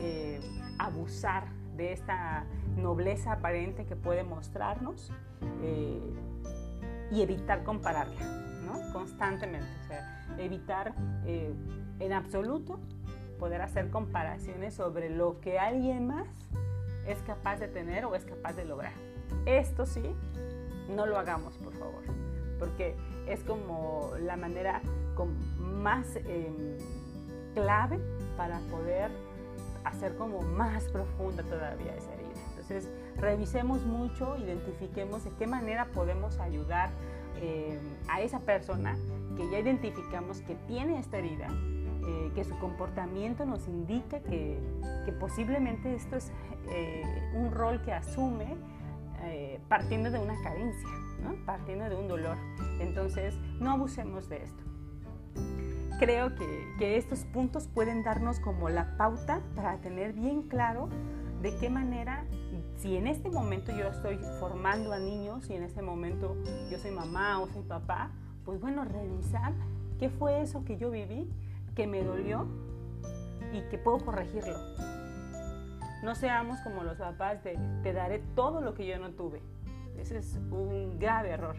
eh, 0.00 0.40
abusar 0.78 1.48
de 1.76 1.92
esta 1.92 2.44
nobleza 2.76 3.32
aparente 3.32 3.84
que 3.84 3.96
puede 3.96 4.22
mostrarnos 4.22 5.10
eh, 5.62 6.00
y 7.10 7.22
evitar 7.22 7.64
compararla, 7.64 8.43
Constantemente, 8.92 9.68
evitar 10.38 10.94
eh, 11.24 11.52
en 12.00 12.12
absoluto 12.12 12.78
poder 13.38 13.60
hacer 13.62 13.90
comparaciones 13.90 14.74
sobre 14.74 15.10
lo 15.10 15.40
que 15.40 15.58
alguien 15.58 16.06
más 16.06 16.28
es 17.06 17.18
capaz 17.22 17.58
de 17.58 17.68
tener 17.68 18.04
o 18.04 18.14
es 18.14 18.24
capaz 18.24 18.54
de 18.54 18.64
lograr. 18.64 18.92
Esto 19.46 19.84
sí, 19.86 20.02
no 20.88 21.06
lo 21.06 21.18
hagamos, 21.18 21.56
por 21.58 21.74
favor, 21.74 22.02
porque 22.58 22.94
es 23.26 23.42
como 23.44 24.12
la 24.20 24.36
manera 24.36 24.80
más 25.58 26.16
em, 26.16 26.78
clave 27.54 27.98
para 28.36 28.58
poder 28.70 29.10
hacer 29.84 30.16
como 30.16 30.40
más 30.40 30.84
profunda 30.84 31.42
todavía 31.42 31.94
esa 31.94 32.12
herida. 32.14 32.24
Entonces, 32.50 32.88
revisemos 33.16 33.84
mucho, 33.84 34.36
identifiquemos 34.38 35.24
de 35.24 35.30
qué 35.32 35.46
manera 35.46 35.86
podemos 35.86 36.38
ayudar 36.38 36.90
eh, 37.40 37.78
a 38.08 38.20
esa 38.20 38.40
persona 38.40 38.96
que 39.36 39.50
ya 39.50 39.58
identificamos 39.58 40.40
que 40.42 40.54
tiene 40.66 40.98
esta 40.98 41.18
herida, 41.18 41.48
eh, 42.06 42.30
que 42.34 42.44
su 42.44 42.56
comportamiento 42.58 43.44
nos 43.44 43.66
indica 43.68 44.20
que, 44.20 44.58
que 45.04 45.12
posiblemente 45.12 45.94
esto 45.94 46.16
es 46.16 46.30
eh, 46.70 47.02
un 47.34 47.50
rol 47.50 47.82
que 47.82 47.92
asume 47.92 48.56
partiendo 49.70 50.10
de 50.10 50.18
una 50.18 50.34
carencia, 50.42 50.90
¿no? 51.22 51.34
partiendo 51.46 51.88
de 51.88 51.96
un 51.96 52.08
dolor. 52.08 52.36
Entonces, 52.78 53.34
no 53.58 53.70
abusemos 53.70 54.28
de 54.28 54.42
esto 54.42 54.62
creo 55.98 56.34
que, 56.34 56.74
que, 56.78 56.96
estos 56.98 57.20
puntos 57.24 57.68
pueden 57.68 58.02
darnos 58.02 58.40
como 58.40 58.68
la 58.68 58.96
pauta 58.98 59.40
para 59.54 59.78
tener 59.78 60.12
bien 60.12 60.42
claro 60.42 60.90
de 61.44 61.54
qué 61.58 61.68
manera, 61.68 62.24
si 62.78 62.96
en 62.96 63.06
este 63.06 63.28
momento 63.28 63.70
yo 63.70 63.88
estoy 63.88 64.16
formando 64.40 64.94
a 64.94 64.98
niños, 64.98 65.44
si 65.44 65.52
en 65.52 65.62
este 65.62 65.82
momento 65.82 66.38
yo 66.70 66.78
soy 66.78 66.90
mamá 66.90 67.38
o 67.38 67.48
soy 67.48 67.60
papá, 67.60 68.12
pues 68.46 68.58
bueno, 68.62 68.82
revisar 68.86 69.52
qué 69.98 70.08
fue 70.08 70.40
eso 70.40 70.64
que 70.64 70.78
yo 70.78 70.90
viví, 70.90 71.30
que 71.76 71.86
me 71.86 72.02
dolió 72.02 72.46
y 73.52 73.60
que 73.68 73.76
puedo 73.76 73.98
corregirlo. 73.98 74.56
No 76.02 76.14
seamos 76.14 76.58
como 76.60 76.82
los 76.82 76.96
papás 76.96 77.44
de 77.44 77.58
te 77.82 77.92
daré 77.92 78.20
todo 78.34 78.62
lo 78.62 78.72
que 78.72 78.86
yo 78.86 78.98
no 78.98 79.10
tuve. 79.10 79.42
Ese 79.98 80.16
es 80.16 80.38
un 80.50 80.98
grave 80.98 81.28
error 81.28 81.56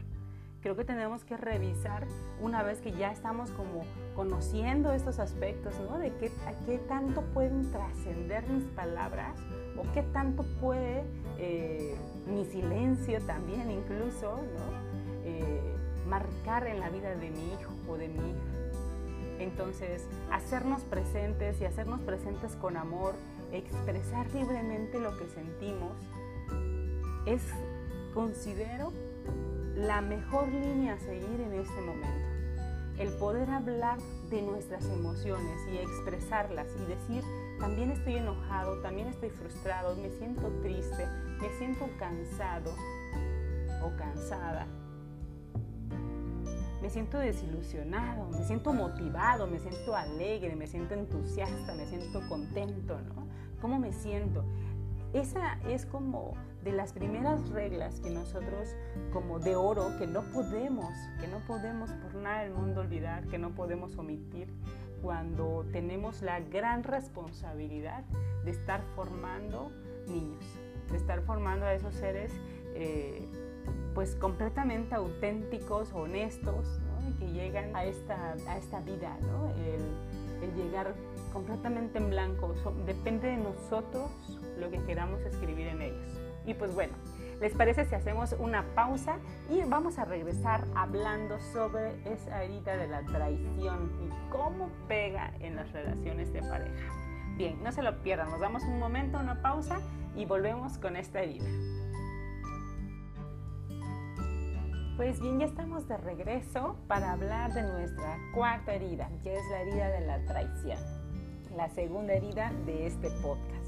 creo 0.65 0.75
que 0.75 0.83
tenemos 0.83 1.23
que 1.23 1.37
revisar 1.37 2.07
una 2.41 2.63
vez 2.63 2.81
que 2.81 2.91
ya 2.91 3.11
estamos 3.11 3.51
como 3.51 3.85
conociendo 4.15 4.93
estos 4.93 5.19
aspectos, 5.19 5.75
¿no? 5.87 5.99
De 5.99 6.11
qué, 6.13 6.31
qué 6.65 6.79
tanto 6.79 7.21
pueden 7.21 7.69
trascender 7.69 8.49
mis 8.49 8.63
palabras 8.69 9.37
o 9.77 9.83
qué 9.93 10.01
tanto 10.01 10.43
puede 10.59 11.03
eh, 11.37 11.93
mi 12.25 12.45
silencio 12.45 13.21
también 13.27 13.69
incluso, 13.69 14.37
¿no? 14.37 15.23
Eh, 15.23 15.61
marcar 16.09 16.65
en 16.65 16.79
la 16.79 16.89
vida 16.89 17.15
de 17.15 17.29
mi 17.29 17.53
hijo 17.53 17.71
o 17.87 17.97
de 17.97 18.07
mi 18.07 18.31
hija. 18.31 19.37
Entonces, 19.37 20.07
hacernos 20.31 20.81
presentes 20.81 21.61
y 21.61 21.65
hacernos 21.65 22.01
presentes 22.01 22.55
con 22.55 22.75
amor, 22.75 23.13
expresar 23.51 24.25
libremente 24.33 24.99
lo 24.99 25.15
que 25.15 25.27
sentimos, 25.27 25.91
es, 27.27 27.43
considero, 28.15 28.91
la 29.75 30.01
mejor 30.01 30.47
línea 30.47 30.93
a 30.93 30.99
seguir 30.99 31.41
en 31.41 31.53
este 31.53 31.81
momento. 31.81 32.25
el 32.97 33.09
poder 33.19 33.49
hablar 33.49 33.99
de 34.29 34.41
nuestras 34.41 34.85
emociones 34.85 35.59
y 35.69 35.79
expresarlas 35.79 36.67
y 36.81 36.85
decir, 36.85 37.23
también 37.59 37.91
estoy 37.91 38.15
enojado, 38.15 38.79
también 38.81 39.09
estoy 39.09 39.29
frustrado, 39.31 39.97
me 39.97 40.09
siento 40.11 40.47
triste, 40.61 41.05
me 41.41 41.49
siento 41.57 41.89
cansado 41.99 42.73
o 43.83 43.93
cansada, 43.97 44.65
me 46.81 46.89
siento 46.89 47.17
desilusionado, 47.17 48.29
me 48.29 48.45
siento 48.45 48.71
motivado, 48.71 49.45
me 49.45 49.59
siento 49.59 49.93
alegre, 49.93 50.55
me 50.55 50.67
siento 50.67 50.93
entusiasta, 50.93 51.73
me 51.75 51.85
siento 51.87 52.21
contento, 52.29 52.97
¿no? 53.01 53.27
¿Cómo 53.59 53.77
me 53.77 53.91
siento? 53.91 54.45
Esa 55.15 55.57
es 55.65 55.85
como 55.85 56.33
de 56.61 56.73
las 56.73 56.91
primeras 56.91 57.47
reglas 57.51 58.01
que 58.01 58.09
nosotros 58.09 58.75
como 59.13 59.39
de 59.39 59.55
oro 59.55 59.97
que 59.97 60.07
no 60.07 60.23
podemos, 60.33 60.93
que 61.21 61.27
no 61.27 61.39
podemos 61.47 61.89
por 61.91 62.15
nada 62.15 62.41
del 62.41 62.51
mundo 62.51 62.81
olvidar, 62.81 63.25
que 63.27 63.37
no 63.37 63.51
podemos 63.51 63.97
omitir 63.97 64.53
cuando 65.01 65.65
tenemos 65.71 66.21
la 66.21 66.41
gran 66.41 66.83
responsabilidad 66.83 68.03
de 68.43 68.51
estar 68.51 68.81
formando 68.93 69.71
niños, 70.05 70.43
de 70.91 70.97
estar 70.97 71.21
formando 71.21 71.65
a 71.65 71.73
esos 71.73 71.95
seres 71.95 72.33
eh, 72.73 73.25
pues 73.93 74.17
completamente 74.17 74.95
auténticos, 74.95 75.93
honestos, 75.93 76.81
que 77.19 77.31
llegan 77.31 77.73
a 77.73 77.85
esta, 77.85 78.33
a 78.49 78.57
esta 78.57 78.81
vida, 78.81 79.17
el 80.41 80.53
llegar 80.61 80.93
completamente 81.31 81.99
en 81.99 82.09
blanco, 82.09 82.53
depende 82.85 83.29
de 83.29 83.37
nosotros 83.37 84.09
lo 84.57 84.69
que 84.69 84.83
queramos 84.83 85.21
escribir 85.21 85.67
en 85.67 85.81
ellos. 85.81 86.19
Y 86.45 86.53
pues 86.53 86.73
bueno, 86.73 86.93
¿les 87.39 87.53
parece 87.53 87.85
si 87.85 87.95
hacemos 87.95 88.35
una 88.39 88.63
pausa 88.75 89.17
y 89.49 89.61
vamos 89.63 89.97
a 89.97 90.05
regresar 90.05 90.65
hablando 90.75 91.39
sobre 91.53 91.95
esa 92.05 92.43
herida 92.43 92.77
de 92.77 92.87
la 92.87 93.01
traición 93.03 93.91
y 94.01 94.31
cómo 94.31 94.69
pega 94.87 95.33
en 95.39 95.55
las 95.55 95.71
relaciones 95.71 96.31
de 96.31 96.41
pareja? 96.41 96.93
Bien, 97.35 97.61
no 97.63 97.71
se 97.71 97.81
lo 97.81 98.01
pierdan, 98.01 98.29
nos 98.29 98.39
damos 98.39 98.63
un 98.63 98.79
momento, 98.79 99.19
una 99.19 99.41
pausa 99.41 99.79
y 100.15 100.25
volvemos 100.25 100.77
con 100.77 100.95
esta 100.95 101.21
herida. 101.21 101.49
Pues 104.95 105.19
bien, 105.19 105.39
ya 105.39 105.45
estamos 105.45 105.89
de 105.89 105.97
regreso 105.97 106.77
para 106.87 107.11
hablar 107.11 107.53
de 107.53 107.63
nuestra 107.63 108.17
cuarta 108.33 108.73
herida, 108.73 109.09
que 109.23 109.35
es 109.35 109.43
la 109.51 109.61
herida 109.61 109.89
de 109.89 110.05
la 110.05 110.25
traición, 110.25 110.79
la 111.57 111.67
segunda 111.67 112.13
herida 112.13 112.53
de 112.65 112.87
este 112.87 113.09
podcast. 113.21 113.64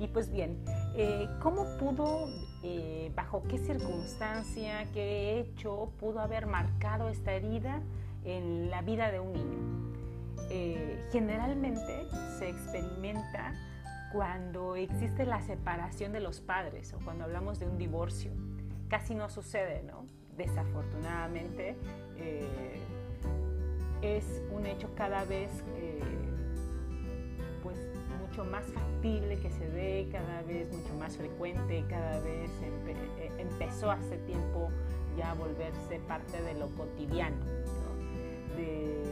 Y 0.00 0.08
pues 0.08 0.30
bien, 0.30 0.56
eh, 0.96 1.28
¿cómo 1.40 1.76
pudo, 1.76 2.26
eh, 2.62 3.12
bajo 3.14 3.42
qué 3.46 3.58
circunstancia, 3.58 4.90
qué 4.94 5.38
hecho 5.40 5.92
pudo 6.00 6.20
haber 6.20 6.46
marcado 6.46 7.10
esta 7.10 7.34
herida 7.34 7.82
en 8.24 8.70
la 8.70 8.80
vida 8.80 9.10
de 9.10 9.20
un 9.20 9.34
niño? 9.34 9.92
Eh, 10.48 11.06
generalmente 11.12 12.08
se 12.38 12.48
experimenta 12.48 13.52
cuando 14.10 14.74
existe 14.74 15.26
la 15.26 15.42
separación 15.42 16.14
de 16.14 16.20
los 16.20 16.40
padres 16.40 16.94
o 16.94 16.98
cuando 17.04 17.24
hablamos 17.24 17.60
de 17.60 17.66
un 17.66 17.76
divorcio. 17.76 18.32
Casi 18.88 19.14
no 19.14 19.28
sucede, 19.28 19.82
¿no? 19.82 20.06
Desafortunadamente 20.34 21.76
es 24.00 24.42
un 24.50 24.64
hecho 24.64 24.88
cada 24.96 25.24
vez 25.24 25.50
mucho 28.40 28.50
más 28.50 28.64
factible 28.66 29.38
que 29.38 29.50
se 29.50 29.68
dé, 29.68 30.08
cada 30.10 30.42
vez 30.42 30.72
mucho 30.72 30.94
más 30.94 31.16
frecuente, 31.16 31.84
cada 31.88 32.20
vez 32.20 32.50
eh, 32.62 33.30
empezó 33.38 33.90
hace 33.90 34.16
tiempo 34.18 34.70
ya 35.16 35.32
a 35.32 35.34
volverse 35.34 36.00
parte 36.08 36.40
de 36.42 36.54
lo 36.54 36.68
cotidiano. 36.68 37.36
De, 38.56 39.10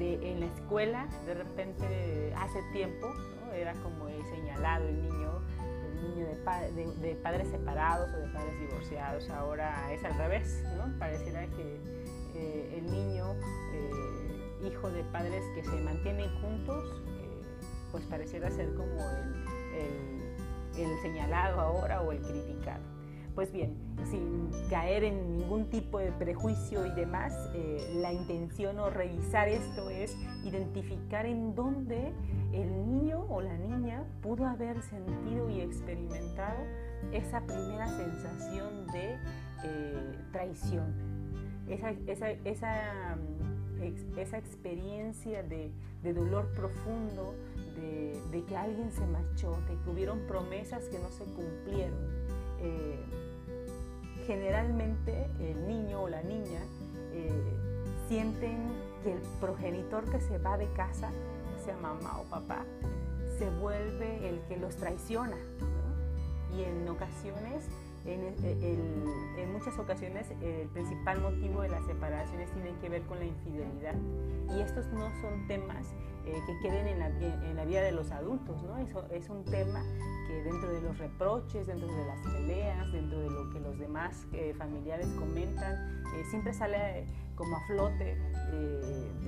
en 0.00 0.40
la 0.40 0.46
escuela, 0.46 1.08
de 1.24 1.34
repente, 1.34 2.34
hace 2.36 2.60
tiempo, 2.72 3.12
era 3.54 3.72
como 3.74 4.08
he 4.08 4.22
señalado 4.24 4.88
el 4.88 5.02
niño, 5.02 5.40
niño 6.02 6.26
de, 7.00 7.14
padres 7.22 7.48
separados 7.48 8.12
o 8.12 8.16
de 8.18 8.28
padres 8.28 8.60
divorciados, 8.60 9.30
ahora 9.30 9.92
es 9.92 10.04
al 10.04 10.18
revés, 10.18 10.62
¿no? 10.76 10.98
Pareciera 10.98 11.46
que 11.46 11.78
eh, 12.34 12.78
el 12.78 12.90
niño, 12.90 13.34
eh, 13.72 14.66
hijo 14.66 14.90
de 14.90 15.04
padres 15.04 15.44
que 15.54 15.62
se 15.62 15.80
mantienen 15.80 16.28
juntos, 16.40 17.03
pues 17.94 18.06
pareciera 18.06 18.50
ser 18.50 18.74
como 18.74 18.90
el, 20.76 21.00
señalado 21.00 21.60
ahora 21.60 22.02
o 22.02 22.10
el 22.10 22.20
criticado. 22.20 22.82
Pues 23.36 23.52
bien, 23.52 23.76
sin 24.10 24.50
caer 24.68 25.04
en 25.04 25.38
ningún 25.38 25.70
tipo 25.70 26.00
de 26.00 26.10
prejuicio 26.10 26.84
y 26.86 26.90
demás, 26.90 27.32
eh, 27.54 27.92
la 27.94 28.12
intención 28.12 28.80
o 28.80 28.90
revisar 28.90 29.48
esto 29.48 29.90
es 29.90 30.16
identificar 30.42 31.24
en 31.24 31.54
dónde 31.54 32.12
el 32.52 32.68
niño 32.84 33.24
o 33.28 33.40
la 33.40 33.56
niña 33.58 34.02
pudo 34.22 34.44
haber 34.44 34.82
sentido 34.82 35.48
y 35.48 35.60
experimentado 35.60 36.58
esa 37.12 37.42
primera 37.42 37.86
sensación 37.86 38.88
de 38.88 39.18
eh, 39.62 40.18
traición, 40.32 40.92
esa, 41.68 41.90
esa, 42.08 42.30
esa, 42.30 43.16
mm, 43.16 44.18
esa 44.18 44.38
experiencia 44.38 45.44
de, 45.44 45.70
de 46.04 46.12
dolor 46.12 46.52
profundo, 46.54 47.34
de, 47.74 48.44
que 48.44 48.56
alguien 48.56 48.90
se 48.92 49.06
marchó, 49.06 49.56
de 49.68 49.76
que 49.82 49.90
hubieron 49.90 50.20
promesas 50.26 50.84
que 50.84 50.98
no 50.98 51.10
se 51.10 51.24
cumplieron. 51.24 51.98
Eh, 52.60 53.04
generalmente 54.26 55.30
el 55.38 55.66
niño 55.66 56.02
o 56.02 56.08
la 56.08 56.22
niña 56.22 56.60
eh, 57.12 57.30
sienten 58.08 58.72
que 59.02 59.12
el 59.12 59.20
progenitor 59.40 60.10
que 60.10 60.20
se 60.20 60.38
va 60.38 60.56
de 60.56 60.70
casa, 60.72 61.10
sea 61.64 61.76
mamá 61.76 62.20
o 62.20 62.24
papá, 62.24 62.64
se 63.38 63.50
vuelve 63.50 64.28
el 64.28 64.40
que 64.48 64.56
los 64.56 64.76
traiciona. 64.76 65.36
Y 66.56 66.62
en 66.62 66.88
ocasiones 66.88 67.64
en, 68.06 69.52
muchas 69.52 69.78
ocasiones 69.78 70.26
el 70.42 70.68
principal 70.68 71.20
motivo 71.20 71.62
de 71.62 71.68
las 71.68 71.84
separaciones 71.86 72.50
tiene 72.52 72.76
que 72.80 72.88
ver 72.88 73.02
con 73.02 73.18
la 73.18 73.24
infidelidad 73.24 73.94
y 74.54 74.60
estos 74.60 74.86
no 74.88 75.08
son 75.20 75.46
temas 75.46 75.94
eh, 76.26 76.34
que 76.46 76.58
queden 76.60 76.86
en 76.86 76.98
la, 76.98 77.08
en 77.08 77.56
la, 77.56 77.64
vida 77.64 77.82
de 77.82 77.92
los 77.92 78.10
adultos, 78.10 78.62
¿no? 78.62 78.78
Eso 78.78 79.06
es 79.10 79.28
un 79.28 79.44
tema 79.44 79.82
que 80.26 80.42
dentro 80.42 80.72
de 80.72 80.80
los 80.80 80.98
reproches, 80.98 81.66
dentro 81.66 81.86
de 81.86 82.06
las 82.06 82.20
peleas, 82.20 82.92
dentro 82.92 83.20
de 83.20 83.30
lo 83.30 83.50
que 83.50 83.60
los 83.60 83.78
demás 83.78 84.26
eh, 84.32 84.54
familiares 84.56 85.06
comentan, 85.18 86.02
eh, 86.14 86.24
siempre 86.30 86.52
sale 86.52 87.06
como 87.34 87.56
a 87.56 87.60
flote 87.66 88.16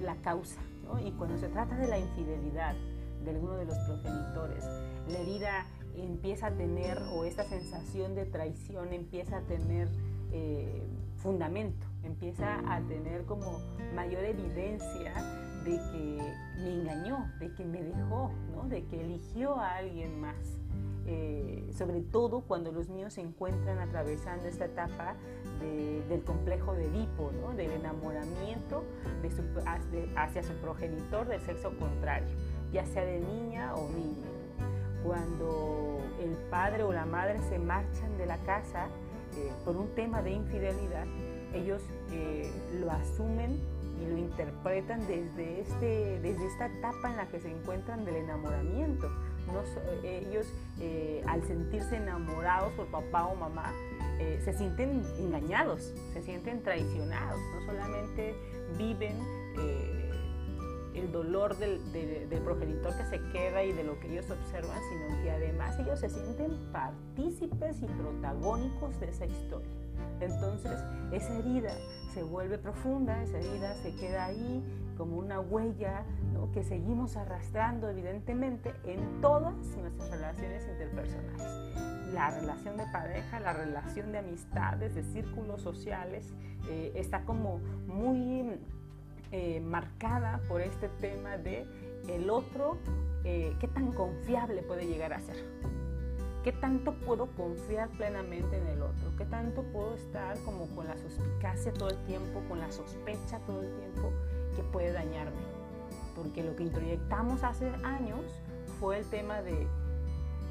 la 0.03 0.17
causa, 0.17 0.61
¿no? 0.85 1.01
Y 1.01 1.13
cuando 1.13 1.37
se 1.39 1.49
trata 1.49 1.77
de 1.77 1.89
la 1.89 1.99
infidelidad 1.99 2.75
de 3.25 3.31
alguno 3.31 3.57
de 3.57 3.65
los 3.65 3.77
progenitores, 3.79 4.65
la 5.09 5.19
herida 5.19 5.67
empieza 5.97 6.49
a 6.49 6.51
tener, 6.53 6.99
o 7.13 7.25
esta 7.25 7.45
sensación 7.45 8.15
de 8.15 8.27
traición 8.27 8.93
empieza 8.93 9.39
a 9.39 9.41
tener 9.43 9.89
eh, 10.33 10.83
fundamento, 11.17 11.87
empieza 12.03 12.61
a 12.73 12.81
tener 12.83 13.25
como 13.25 13.61
mayor 13.95 14.25
evidencia 14.25 15.15
de 15.65 15.77
que 15.91 16.35
me 16.59 16.73
engañó, 16.75 17.31
de 17.41 17.53
que 17.55 17.65
me 17.65 17.83
dejó, 17.83 18.31
¿no? 18.55 18.69
de 18.69 18.85
que 18.85 19.01
eligió 19.01 19.57
a 19.57 19.77
alguien 19.77 20.21
más. 20.21 20.37
Eh, 21.09 21.71
sobre 21.73 22.01
todo 22.01 22.41
cuando 22.41 22.73
los 22.73 22.89
niños 22.89 23.15
se 23.15 23.21
encuentran 23.21 23.79
atravesando 23.79 24.47
esta 24.47 24.65
etapa 24.65 25.15
del 26.09 26.23
complejo 26.25 26.75
de 26.75 26.85
Edipo, 26.87 27.33
¿no? 27.41 27.55
del 27.55 27.71
enamoramiento 27.71 28.85
hacia 30.17 30.43
su 30.43 30.53
progenitor 30.55 31.27
del 31.29 31.41
sexo 31.41 31.71
contrario, 31.79 32.29
ya 32.73 32.85
sea 32.85 33.05
de 33.05 33.21
niña 33.21 33.75
o 33.75 33.89
niño 33.91 34.36
cuando 35.07 36.01
el 36.21 36.33
padre 36.51 36.83
o 36.83 36.93
la 36.93 37.07
madre 37.07 37.39
se 37.49 37.59
marchan 37.59 38.19
de 38.19 38.27
la 38.27 38.37
casa 38.39 38.89
eh, 39.37 39.53
por 39.65 39.77
un 39.77 39.89
tema 39.95 40.21
de 40.23 40.33
infidelidad, 40.33 41.07
ellos 41.55 41.83
eh, 42.13 42.51
lo 42.81 42.91
asumen 42.91 43.61
y 44.03 44.07
lo 44.11 44.19
interpretan 44.19 45.07
desde, 45.07 45.61
este, 45.61 46.21
desde 46.21 46.47
esta 46.47 46.67
etapa 46.67 47.11
en 47.11 47.17
la 47.17 47.27
que 47.29 47.41
se 47.41 47.51
encuentran 47.51 48.05
del 48.05 48.17
enamoramiento. 48.17 49.09
Eh, 50.03 50.27
ellos, 50.29 50.47
al 51.29 51.43
sentirse 51.45 51.97
enamorados 51.97 52.73
por 52.73 52.87
papá 52.87 53.27
o 53.27 53.37
mamá, 53.37 53.73
se 54.45 54.53
sienten 54.55 55.03
engañados, 55.19 55.95
se 56.13 56.23
sienten 56.23 56.63
traicionados, 56.63 57.39
no 57.55 57.67
solamente 57.67 58.35
viven 58.77 59.15
el 60.97 61.13
dolor 61.13 61.57
del, 61.59 61.81
progenitor 62.45 62.97
que 62.97 63.05
se 63.05 63.21
queda 63.31 63.63
y 63.63 63.73
de 63.73 63.85
lo 63.85 63.99
que 64.01 64.13
ellos 64.13 64.31
observan, 64.31 64.79
sino 64.89 65.23
que 65.23 65.31
además 65.31 65.79
ellos 65.79 66.01
se 66.01 66.09
sienten 66.09 66.73
partícipes 66.73 67.83
y 67.83 67.87
protagónicos 67.87 68.99
de 69.01 69.09
esa 69.09 69.27
historia. 69.27 69.69
Entonces, 70.21 70.79
esa 71.13 71.39
herida 71.39 71.73
se 72.15 72.23
vuelve 72.23 72.59
profunda, 72.59 73.23
esa 73.23 73.39
herida 73.39 73.75
se 73.75 73.95
queda 73.97 74.27
ahí 74.27 74.65
como 74.97 75.19
una 75.19 75.41
huella 75.41 76.05
que 76.53 76.63
seguimos 76.63 77.17
arrastrando 77.17 77.91
evidentemente 77.91 78.73
en 78.85 79.21
todas 79.21 79.55
nuestras 79.77 80.11
relaciones 80.11 80.67
interpersonales. 80.67 81.43
La 82.15 82.31
relación 82.31 82.77
de 82.77 82.85
pareja, 82.93 83.41
la 83.41 83.53
relación 83.53 84.13
de 84.13 84.19
amistades, 84.19 84.95
de 84.95 85.03
círculos 85.03 85.61
sociales, 85.61 86.33
eh, 86.71 86.93
está 86.95 87.25
como 87.25 87.59
muy 87.87 88.59
eh, 89.33 89.61
marcada 89.61 90.41
por 90.49 90.61
este 90.61 90.89
tema 91.01 91.37
de 91.39 91.67
el 92.09 92.31
otro, 92.31 92.79
eh, 93.25 93.55
qué 93.61 93.69
tan 93.69 93.93
confiable 93.93 94.63
puede 94.63 94.87
llegar 94.87 95.13
a 95.13 95.21
ser. 95.21 95.37
¿Qué 96.45 96.53
tanto 96.53 96.95
puedo 96.95 97.27
confiar 97.33 97.89
plenamente 97.91 98.57
en 98.57 98.69
el 98.69 98.83
otro? 98.83 99.11
¿Qué 99.19 99.25
tanto 99.25 99.65
puedo 99.73 99.97
estar 99.97 100.39
como 100.45 100.67
con 100.77 100.87
la 100.87 100.97
suspicacia 100.97 101.73
todo 101.73 101.89
el 101.89 101.99
tiempo, 102.05 102.41
con 102.49 102.61
la 102.61 102.71
sospecha 102.71 103.41
todo 103.47 103.63
el 103.63 103.75
tiempo 103.75 104.13
que 104.55 104.63
puede 104.63 104.93
dañarme? 104.93 105.43
Porque 106.15 106.45
lo 106.45 106.55
que 106.55 106.63
introyectamos 106.63 107.43
hace 107.43 107.69
años 107.83 108.21
fue 108.79 108.99
el 108.99 109.07
tema 109.07 109.43
de 109.43 109.67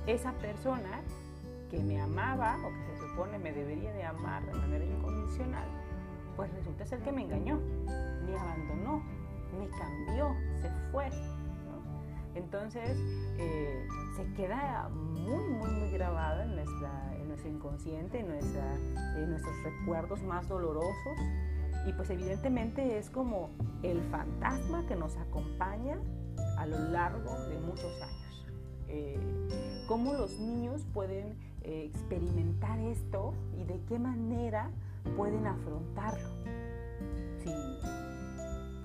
esa 0.06 0.34
persona 0.34 1.02
que 1.72 1.80
me 1.80 2.02
amaba 2.02 2.58
o 2.58 2.70
que 2.70 2.94
se 2.94 3.08
supone 3.08 3.40
me 3.40 3.52
debería 3.52 3.92
de 3.94 4.04
amar 4.04 4.46
de 4.46 4.54
manera 4.54 4.86
incondicional, 4.86 5.68
pues 6.36 6.54
resulta 6.54 6.86
ser 6.86 7.00
que 7.00 7.12
me 7.12 7.24
engañó, 7.24 7.60
me 8.26 8.38
abandonó, 8.38 9.02
me 9.58 9.68
cambió, 9.70 10.36
se 10.62 10.70
fue. 10.92 11.10
Entonces 12.36 12.98
eh, 13.38 13.88
se 14.16 14.26
queda 14.34 14.90
muy, 14.90 15.48
muy, 15.48 15.72
muy 15.72 15.92
grabada 15.92 16.44
en, 16.44 16.56
nuestra, 16.56 17.48
inconsciente, 17.48 18.20
en 18.20 18.28
nuestros 18.28 19.64
recuerdos 19.64 20.22
más 20.24 20.48
dolorosos. 20.48 21.18
Y 21.86 21.94
pues 21.94 22.10
evidentemente 22.10 22.98
es 22.98 23.10
como 23.10 23.52
el 23.84 24.02
fantasma 24.10 24.86
que 24.88 24.96
nos 24.96 25.16
acompaña 25.18 26.00
a 26.58 26.66
lo 26.66 26.80
largo 26.90 27.40
de 27.48 27.60
muchos 27.60 28.02
años. 28.02 28.26
Eh, 28.88 29.20
¿Cómo 29.88 30.14
los 30.14 30.40
niños 30.40 30.86
pueden 30.94 31.38
eh, 31.64 31.90
experimentar 31.94 32.80
esto 32.80 33.34
y 33.58 33.64
de 33.64 33.80
qué 33.88 34.00
manera 34.00 34.72
pueden 35.16 35.46
afrontarlo? 35.46 36.30
Si 37.44 37.52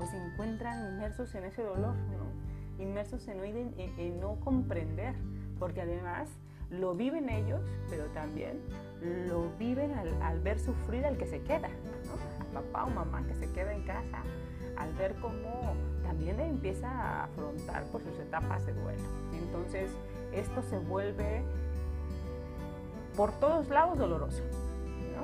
pues 0.01 0.13
se 0.13 0.17
encuentran 0.17 0.95
inmersos 0.95 1.35
en 1.35 1.45
ese 1.45 1.63
dolor, 1.63 1.95
¿no? 1.95 2.83
inmersos 2.83 3.29
en 3.29 4.19
no, 4.19 4.41
comprender, 4.41 5.15
porque 5.59 5.83
además 5.83 6.31
lo 6.71 6.95
viven 6.95 7.29
ellos, 7.29 7.61
pero 7.91 8.07
también 8.15 8.63
lo 9.29 9.51
viven 9.59 9.93
al, 10.23 10.41
ver 10.41 10.59
sufrir 10.59 11.05
al 11.05 11.19
que 11.19 11.27
se 11.27 11.43
queda, 11.43 11.69
¿no? 11.69 12.41
al 12.41 12.63
papá 12.63 12.87
o 12.87 12.91
mamá 12.91 13.27
que 13.27 13.35
se 13.35 13.53
queda 13.53 13.75
en 13.75 13.83
casa, 13.85 14.23
al 14.79 14.91
ver 14.95 15.17
cómo 15.17 15.75
también 16.03 16.41
empieza 16.41 16.89
a 16.89 17.25
afrontar 17.25 17.85
por 17.93 18.03
sus 18.03 18.19
etapas 18.21 18.65
de 18.65 18.73
duelo. 18.73 19.03
Entonces, 19.35 19.91
esto 20.33 20.63
se 20.63 20.79
vuelve 20.79 21.43
por 23.19 23.33
todos 23.33 23.69
lados 23.69 23.99
doloroso. 23.99 24.43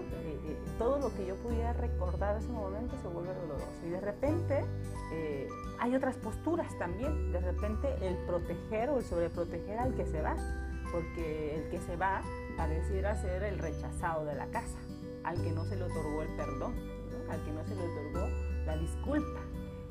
Eh, 0.01 0.39
eh, 0.45 0.57
todo 0.79 0.99
lo 0.99 1.15
que 1.15 1.27
yo 1.27 1.35
pudiera 1.37 1.73
recordar 1.73 2.35
de 2.35 2.41
ese 2.41 2.53
momento 2.53 2.95
se 3.03 3.09
vuelve 3.09 3.35
doloroso. 3.35 3.67
Y 3.87 3.91
de 3.91 4.01
repente 4.01 4.65
eh, 5.13 5.49
hay 5.79 5.95
otras 5.95 6.17
posturas 6.17 6.77
también. 6.79 7.33
De 7.33 7.41
repente 7.41 7.89
el 8.01 8.17
proteger 8.27 8.91
o 8.91 8.99
el 8.99 9.05
sobreproteger 9.05 9.79
al 9.79 9.95
que 9.95 10.07
se 10.07 10.23
va, 10.23 10.37
porque 10.93 11.57
el 11.57 11.71
que 11.71 11.81
se 11.81 11.97
va 11.97 12.23
pareciera 12.57 13.15
ser 13.17 13.43
el 13.43 13.59
rechazado 13.59 14.25
de 14.25 14.35
la 14.35 14.47
casa, 14.47 14.79
al 15.25 15.43
que 15.43 15.53
no 15.53 15.65
se 15.65 15.77
le 15.77 15.85
otorgó 15.85 16.23
el 16.23 16.37
perdón, 16.37 16.75
al 17.31 17.45
que 17.45 17.53
no 17.53 17.65
se 17.65 17.75
le 17.75 17.83
otorgó 17.83 18.29
la 18.65 18.77
disculpa. 18.77 19.41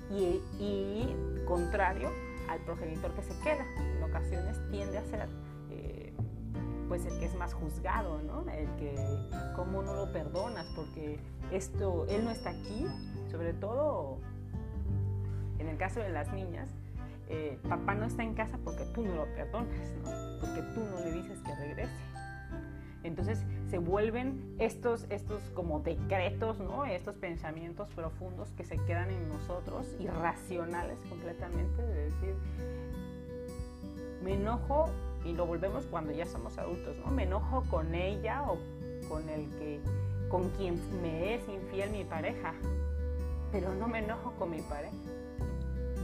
Y, 0.09 0.41
y 0.59 1.43
contrario 1.45 2.09
al 2.47 2.59
progenitor 2.59 3.11
que 3.15 3.23
se 3.23 3.39
queda, 3.39 3.65
en 3.79 4.03
ocasiones 4.03 4.57
tiende 4.69 4.99
a 4.99 5.05
ser 5.05 5.27
pues 6.87 7.05
el 7.05 7.19
que 7.19 7.25
es 7.25 7.35
más 7.35 7.53
juzgado, 7.53 8.21
¿no? 8.21 8.41
El 8.51 8.67
que, 8.75 8.95
¿cómo 9.55 9.81
no 9.81 9.93
lo 9.93 10.11
perdonas? 10.11 10.67
Porque 10.75 11.19
esto, 11.51 12.05
él 12.09 12.23
no 12.23 12.31
está 12.31 12.51
aquí, 12.51 12.85
sobre 13.31 13.53
todo 13.53 14.19
en 15.59 15.67
el 15.67 15.77
caso 15.77 15.99
de 15.99 16.09
las 16.09 16.31
niñas, 16.33 16.69
eh, 17.27 17.57
papá 17.67 17.95
no 17.95 18.05
está 18.05 18.23
en 18.23 18.35
casa 18.35 18.59
porque 18.63 18.85
tú 18.93 19.03
no 19.03 19.15
lo 19.15 19.25
perdonas, 19.35 19.93
¿no? 20.03 20.39
Porque 20.39 20.61
tú 20.73 20.81
no 20.83 20.99
le 20.99 21.11
dices 21.11 21.39
que 21.41 21.55
regrese. 21.55 22.15
Entonces 23.03 23.43
se 23.69 23.77
vuelven 23.77 24.55
estos, 24.57 25.05
estos 25.09 25.41
como 25.51 25.79
decretos, 25.79 26.59
¿no? 26.59 26.85
Estos 26.85 27.15
pensamientos 27.15 27.87
profundos 27.89 28.49
que 28.51 28.63
se 28.63 28.77
quedan 28.85 29.11
en 29.11 29.29
nosotros, 29.29 29.95
irracionales 29.99 30.97
completamente, 31.07 31.81
de 31.83 32.05
decir, 32.05 32.35
me 34.23 34.33
enojo 34.33 34.89
y 35.25 35.33
lo 35.33 35.45
volvemos 35.45 35.85
cuando 35.87 36.11
ya 36.11 36.25
somos 36.25 36.57
adultos, 36.57 36.95
¿no? 37.03 37.11
Me 37.11 37.23
enojo 37.23 37.63
con 37.69 37.93
ella 37.95 38.43
o 38.43 38.59
con 39.09 39.27
el 39.27 39.49
que, 39.57 39.79
con 40.29 40.49
quien 40.51 40.79
me 41.01 41.35
es 41.35 41.47
infiel 41.49 41.89
mi 41.89 42.03
pareja, 42.03 42.53
pero 43.51 43.73
no 43.73 43.87
me 43.87 43.99
enojo 43.99 44.33
con 44.37 44.51
mi 44.51 44.61
pareja. 44.61 44.95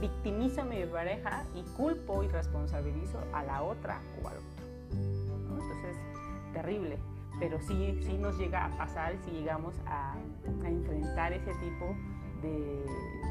Victimizo 0.00 0.62
a 0.62 0.64
mi 0.64 0.84
pareja 0.84 1.44
y 1.54 1.62
culpo 1.76 2.24
y 2.24 2.28
responsabilizo 2.28 3.18
a 3.32 3.44
la 3.44 3.62
otra 3.62 4.00
o 4.22 4.28
al 4.28 4.36
otro. 4.36 4.66
Entonces, 4.90 5.96
terrible, 6.52 6.98
pero 7.38 7.60
sí, 7.60 8.00
sí 8.02 8.18
nos 8.18 8.36
llega 8.36 8.64
a 8.66 8.76
pasar 8.76 9.16
si 9.24 9.30
llegamos 9.30 9.74
a, 9.86 10.14
a 10.64 10.68
enfrentar 10.68 11.32
ese 11.32 11.54
tipo 11.54 11.86
de 11.86 12.21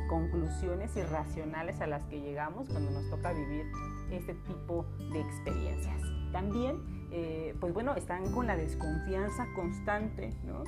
conclusiones 0.10 0.96
irracionales 0.98 1.80
a 1.80 1.88
las 1.88 2.06
que 2.08 2.20
llegamos 2.20 2.68
cuando 2.70 2.92
nos 2.92 3.10
toca 3.10 3.32
vivir 3.32 3.66
este 4.12 4.34
tipo 4.34 4.86
de 5.14 5.22
experiencias. 5.22 6.02
También, 6.32 6.78
eh, 7.12 7.56
pues 7.60 7.74
bueno, 7.74 7.96
están 7.96 8.32
con 8.32 8.48
la 8.48 8.56
desconfianza 8.56 9.48
constante, 9.56 10.34
¿no? 10.46 10.64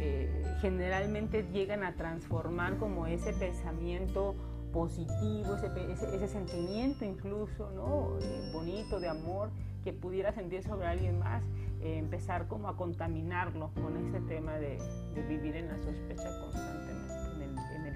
Eh, 0.00 0.44
generalmente 0.60 1.46
llegan 1.52 1.82
a 1.82 1.94
transformar 1.94 2.76
como 2.78 3.06
ese 3.06 3.32
pensamiento 3.32 4.34
positivo, 4.72 5.56
ese, 5.56 6.28
sentimiento 6.28 7.04
incluso, 7.04 7.70
¿no? 7.70 8.18
Eh, 8.20 8.50
bonito 8.52 9.00
de 9.00 9.08
amor 9.08 9.50
que 9.82 9.92
pudiera 9.92 10.32
sentir 10.32 10.62
sobre 10.62 10.86
alguien 10.86 11.18
más, 11.18 11.42
empezar 11.80 12.48
como 12.48 12.68
a 12.68 12.76
contaminarlo 12.76 13.70
con 13.74 13.96
ese 13.96 14.20
tema 14.22 14.54
de, 14.54 14.78
de 15.14 15.22
vivir 15.22 15.54
en 15.54 15.68
la 15.68 15.78
sospecha 15.78 16.28
constantemente, 16.40 16.97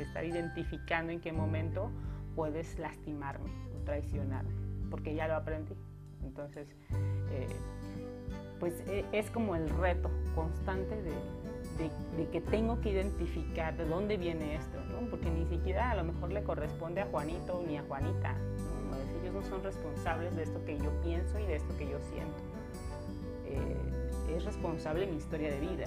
estar 0.03 0.25
identificando 0.25 1.13
en 1.13 1.21
qué 1.21 1.33
momento 1.33 1.91
puedes 2.35 2.79
lastimarme 2.79 3.51
o 3.77 3.85
traicionarme 3.85 4.63
porque 4.93 5.15
ya 5.15 5.27
lo 5.27 5.35
aprendí. 5.35 5.75
Entonces, 6.23 6.69
eh, 7.33 7.49
pues 8.61 8.79
e, 8.87 9.05
es 9.11 9.31
como 9.31 9.57
el 9.57 9.69
reto 9.71 10.11
constante 10.37 11.03
de, 11.03 11.13
que 12.31 12.41
tengo 12.43 12.81
que 12.81 12.91
identificar 12.91 13.77
de 13.77 13.87
dónde 13.87 14.17
viene 14.17 14.55
esto, 14.55 14.79
porque 15.11 15.31
ni 15.31 15.47
siquiera 15.47 15.91
a 15.91 15.97
lo 15.97 16.05
mejor 16.05 16.31
le 16.31 16.45
corresponde 16.45 17.01
a 17.01 17.07
Juanito 17.07 17.65
ni 17.67 17.79
a 17.79 17.83
Juanita. 17.83 18.37
Ellos 19.21 19.35
no 19.35 19.43
son 19.43 19.65
responsables 19.65 20.37
de 20.37 20.43
esto 20.43 20.63
que 20.65 20.79
yo 20.79 20.91
pienso 21.03 21.39
y 21.39 21.47
de 21.47 21.57
esto 21.57 21.77
que 21.79 21.89
yo 21.89 21.99
siento. 22.01 22.37
Eh, 23.47 24.37
es 24.37 24.45
responsable 24.45 25.07
mi 25.07 25.17
historia 25.17 25.51
de 25.51 25.61
vida. 25.61 25.87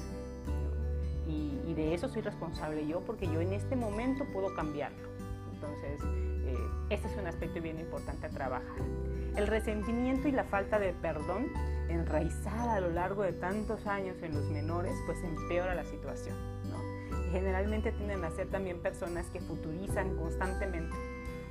Y, 1.27 1.73
de 1.75 1.93
eso 1.93 2.07
soy 2.07 2.21
responsable 2.21 2.87
yo 2.87 3.01
porque 3.01 3.27
yo 3.27 3.41
en 3.41 3.51
este 3.51 3.75
momento 3.75 4.23
puedo 4.31 4.53
cambiarlo. 4.55 5.09
Entonces, 5.53 5.99
este 6.89 7.07
es 7.07 7.17
un 7.17 7.27
aspecto 7.27 7.61
bien 7.61 7.79
importante 7.79 8.27
a 8.27 8.29
trabajar. 8.29 8.77
El 9.35 9.47
resentimiento 9.47 10.29
y 10.29 10.31
la 10.31 10.45
falta 10.45 10.79
de 10.79 10.93
perdón 10.93 11.47
enraizada 11.89 12.75
a 12.75 12.79
lo 12.79 12.91
largo 12.91 13.23
de 13.23 13.33
tantos 13.33 13.85
años 13.87 14.21
en 14.21 14.33
los 14.33 14.45
menores, 14.45 14.93
pues 15.05 15.21
empeora 15.23 15.75
la 15.75 15.83
situación. 15.83 16.35
Generalmente 17.31 17.91
tienden 17.91 18.23
a 18.23 18.31
ser 18.31 18.47
también 18.47 18.81
personas 18.81 19.29
que 19.29 19.41
futurizan 19.41 20.15
constantemente 20.15 20.95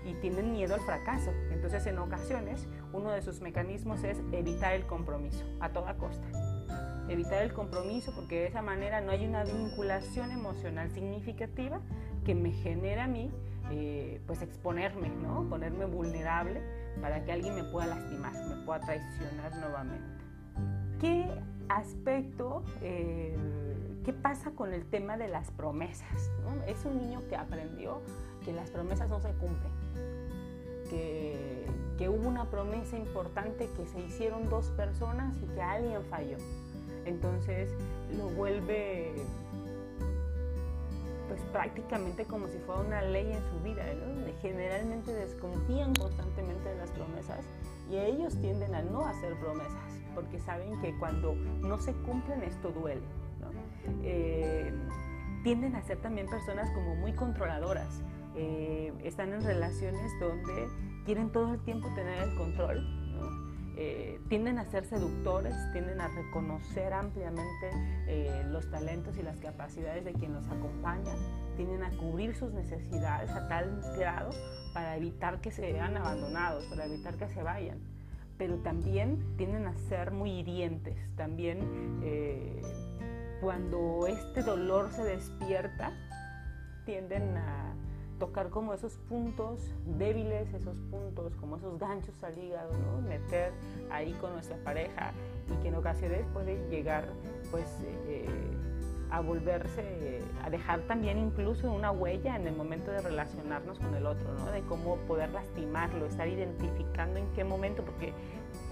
y 0.07 0.15
tienen 0.15 0.53
miedo 0.53 0.75
al 0.75 0.81
fracaso. 0.81 1.31
Entonces, 1.51 1.87
en 1.87 1.99
ocasiones, 1.99 2.67
uno 2.93 3.11
de 3.11 3.21
sus 3.23 3.41
mecanismos 3.41 4.03
es 4.05 4.19
evitar 4.33 4.75
el 4.75 4.87
compromiso 4.87 5.45
a 5.61 5.71
toda 5.71 5.97
costa. 5.97 6.27
Evitar 7.09 7.43
el 7.43 7.53
compromiso 7.53 8.13
porque 8.15 8.41
de 8.41 8.47
esa 8.47 8.63
manera 8.63 9.01
no 9.01 9.11
hay 9.11 9.27
una 9.27 9.45
vinculación 9.45 10.31
emocional 10.31 10.91
significativa 10.91 11.81
que 12.25 12.35
me 12.35 12.53
genere 12.53 13.01
a 13.01 13.07
mí 13.07 13.31
eh, 13.71 14.21
pues 14.27 14.43
exponerme, 14.43 15.09
¿no? 15.09 15.49
Ponerme 15.49 15.87
vulnerable 15.87 16.63
para 17.01 17.25
que 17.25 17.33
alguien 17.33 17.55
me 17.55 17.65
pueda 17.65 17.87
lastimar, 17.87 18.33
me 18.49 18.65
pueda 18.65 18.81
traicionar 18.81 19.57
nuevamente. 19.57 20.25
¿Qué 21.01 21.27
aspecto, 21.69 22.63
eh, 22.83 23.35
qué 24.05 24.13
pasa 24.13 24.51
con 24.51 24.75
el 24.75 24.85
tema 24.85 25.17
de 25.17 25.29
las 25.29 25.51
promesas? 25.51 26.31
Es 26.67 26.85
un 26.85 26.99
niño 26.99 27.23
que 27.29 27.37
aprendió 27.37 28.03
que 28.45 28.53
las 28.53 28.71
promesas 28.71 29.09
no 29.09 29.21
se 29.21 29.33
cumplen, 29.33 29.73
que, 30.91 31.67
que 31.97 32.09
hubo 32.11 32.29
una 32.29 32.51
promesa 32.51 32.99
importante 32.99 33.69
que 33.77 33.87
se 33.87 34.01
hicieron 34.01 34.49
dos 34.51 34.67
personas 34.71 35.35
y 35.43 35.47
que 35.55 35.63
alguien 35.63 36.03
falló. 36.05 36.37
Entonces 37.05 37.71
lo 38.17 38.29
vuelve 38.31 39.15
pues 41.29 41.41
prácticamente 41.53 42.25
como 42.25 42.49
si 42.49 42.59
fuera 42.59 42.83
una 42.83 43.03
ley 43.03 43.33
en 43.33 43.43
su 43.51 43.61
vida, 43.65 43.83
¿no? 43.95 44.15
Generalmente 44.43 45.13
desconfían 45.13 45.95
constantemente 45.95 46.69
de 46.69 46.77
las 46.77 46.91
promesas 46.91 47.41
y 47.91 47.97
ellos 47.97 48.39
tienden 48.41 48.75
a 48.75 48.83
no 48.83 49.07
hacer 49.07 49.35
promesas 49.41 50.01
porque 50.15 50.39
saben 50.41 50.81
que 50.81 50.97
cuando 50.99 51.35
no 51.35 51.79
se 51.79 51.93
cumplen 51.93 52.43
esto 52.43 52.71
duele. 52.71 53.03
Eh, 54.03 54.73
tienden 55.43 55.77
a 55.77 55.83
ser 55.83 55.99
también 55.99 56.29
personas 56.29 56.71
como 56.71 56.95
muy 56.97 57.13
controladoras. 57.13 58.03
Eh, 58.37 58.93
están 59.05 59.33
en 59.33 59.43
relaciones 59.43 60.11
donde 60.21 60.69
quieren 61.05 61.31
todo 61.31 61.55
el 61.55 61.61
tiempo 61.61 61.89
tener 61.95 62.29
el 62.29 62.35
control. 62.37 63.04
Eh, 63.77 64.21
tienden 64.29 64.59
a 64.59 64.65
ser 64.67 64.85
seductores, 64.85 65.55
tienden 65.73 66.01
a 66.01 66.09
reconocer 66.09 66.93
ampliamente 66.93 67.71
los 68.51 68.71
talentos 68.71 69.17
y 69.17 69.23
las 69.23 69.39
capacidades 69.41 70.05
de 70.05 70.13
quien 70.13 70.33
los 70.33 70.47
acompaña, 70.47 71.13
tienden 71.57 71.83
a 71.83 71.91
cubrir 71.97 72.37
sus 72.37 72.53
necesidades 72.53 73.31
a 73.31 73.49
tal 73.49 73.81
grado 73.99 74.31
para 74.73 74.97
evitar 74.97 75.41
que 75.41 75.51
se 75.51 75.73
vean 75.73 75.97
abandonados, 75.97 76.65
para 76.67 76.85
evitar 76.85 77.17
que 77.17 77.29
se 77.29 77.43
vayan 77.43 77.81
pero 78.39 78.57
también 78.59 79.37
tienden 79.37 79.67
a 79.67 79.77
ser 79.89 80.11
muy 80.11 80.31
hirientes. 80.31 80.97
También 81.17 82.01
eh, 82.03 82.61
cuando 83.41 84.07
este 84.07 84.43
dolor 84.43 84.91
se 84.93 85.05
despierta, 85.05 85.93
tienden 86.85 87.37
a 87.37 87.74
tocar 88.19 88.51
como 88.51 88.75
esos 88.75 88.95
puntos 89.09 89.61
débiles, 89.99 90.53
esos 90.55 90.77
puntos, 90.91 91.35
como 91.37 91.57
esos 91.57 91.79
ganchos 91.79 92.23
al 92.23 92.39
hígado, 92.39 92.71
¿no? 92.73 93.01
meter 93.09 93.53
ahí 93.91 94.13
con 94.21 94.33
nuestra 94.33 94.57
pareja 94.59 95.13
y 95.53 95.63
que 95.63 95.69
en 95.69 95.75
ocasiones 95.75 96.25
puede 96.33 96.57
llegar 96.71 97.09
pues 97.51 97.67
eh, 98.07 98.27
a 99.11 99.21
volverse, 99.21 100.21
a 100.43 100.51
dejar 100.51 100.81
también 100.83 101.19
incluso 101.19 101.71
una 101.71 101.91
huella 101.91 102.37
en 102.37 102.47
el 102.47 102.57
momento 102.57 102.91
de 102.91 103.01
relacionarnos 103.01 103.79
con 103.79 103.95
el 103.95 104.07
otro, 104.07 104.35
¿no? 104.35 104.51
de 104.51 104.63
cómo 104.63 104.97
poder 105.07 105.31
lastimarlo, 105.31 106.07
estar 106.07 106.27
identificando 106.27 107.19
en 107.19 107.27
qué 107.35 107.45
momento, 107.45 107.85
porque 107.85 108.13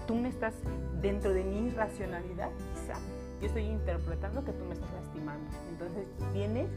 tú 0.07 0.15
me 0.15 0.29
estás 0.29 0.53
dentro 1.01 1.33
de 1.33 1.43
mi 1.43 1.69
racionalidad, 1.69 2.49
quizá, 2.73 2.99
yo 3.39 3.47
estoy 3.47 3.63
interpretando 3.63 4.43
que 4.43 4.51
tú 4.51 4.65
me 4.65 4.73
estás 4.73 4.91
lastimando. 4.93 5.45
Entonces 5.69 6.07
viene 6.33 6.67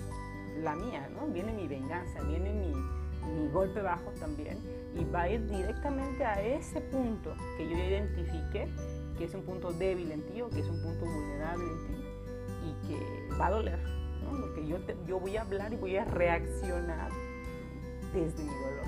la 0.63 0.75
mía, 0.75 1.09
¿no? 1.15 1.27
viene 1.27 1.53
mi 1.53 1.67
venganza, 1.67 2.23
viene 2.23 2.53
mi, 2.53 2.73
mi 3.33 3.49
golpe 3.49 3.83
bajo 3.83 4.11
también 4.19 4.59
y 4.95 5.05
va 5.05 5.23
a 5.23 5.29
ir 5.29 5.47
directamente 5.49 6.25
a 6.25 6.43
ese 6.43 6.81
punto 6.81 7.35
que 7.57 7.69
yo 7.69 7.77
identifique 7.77 8.69
que 9.19 9.25
es 9.25 9.35
un 9.35 9.43
punto 9.43 9.73
débil 9.73 10.11
en 10.13 10.23
ti 10.27 10.43
o 10.43 10.49
que 10.49 10.61
es 10.61 10.69
un 10.69 10.81
punto 10.83 11.05
vulnerable 11.05 11.65
en 11.65 11.87
ti 11.87 12.05
y 12.65 12.89
que 12.89 13.37
va 13.39 13.47
a 13.47 13.51
doler, 13.51 13.79
¿no? 14.23 14.41
porque 14.41 14.67
yo, 14.67 14.79
yo 15.07 15.19
voy 15.19 15.37
a 15.37 15.43
hablar 15.43 15.73
y 15.73 15.77
voy 15.77 15.97
a 15.97 16.05
reaccionar 16.05 17.11
desde 18.13 18.43
mi 18.43 18.51
dolor. 18.51 18.87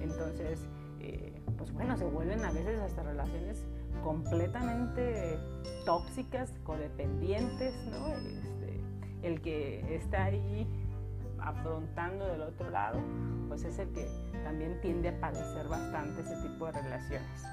Entonces, 0.00 0.60
eh, 1.00 1.40
pues 1.56 1.72
bueno, 1.72 1.96
se 1.96 2.04
vuelven 2.04 2.44
a 2.44 2.52
veces 2.52 2.80
hasta 2.80 3.02
relaciones 3.02 3.64
completamente 4.02 5.38
tóxicas, 5.84 6.52
codependientes, 6.64 7.74
¿no? 7.86 8.57
El 9.22 9.40
que 9.40 9.94
está 9.94 10.24
ahí 10.24 10.66
afrontando 11.40 12.26
del 12.26 12.42
otro 12.42 12.70
lado, 12.70 13.00
pues 13.48 13.64
es 13.64 13.78
el 13.78 13.88
que 13.92 14.06
también 14.44 14.80
tiende 14.80 15.08
a 15.08 15.20
padecer 15.20 15.68
bastante 15.68 16.20
ese 16.22 16.36
tipo 16.48 16.66
de 16.66 16.72
relaciones. 16.72 17.44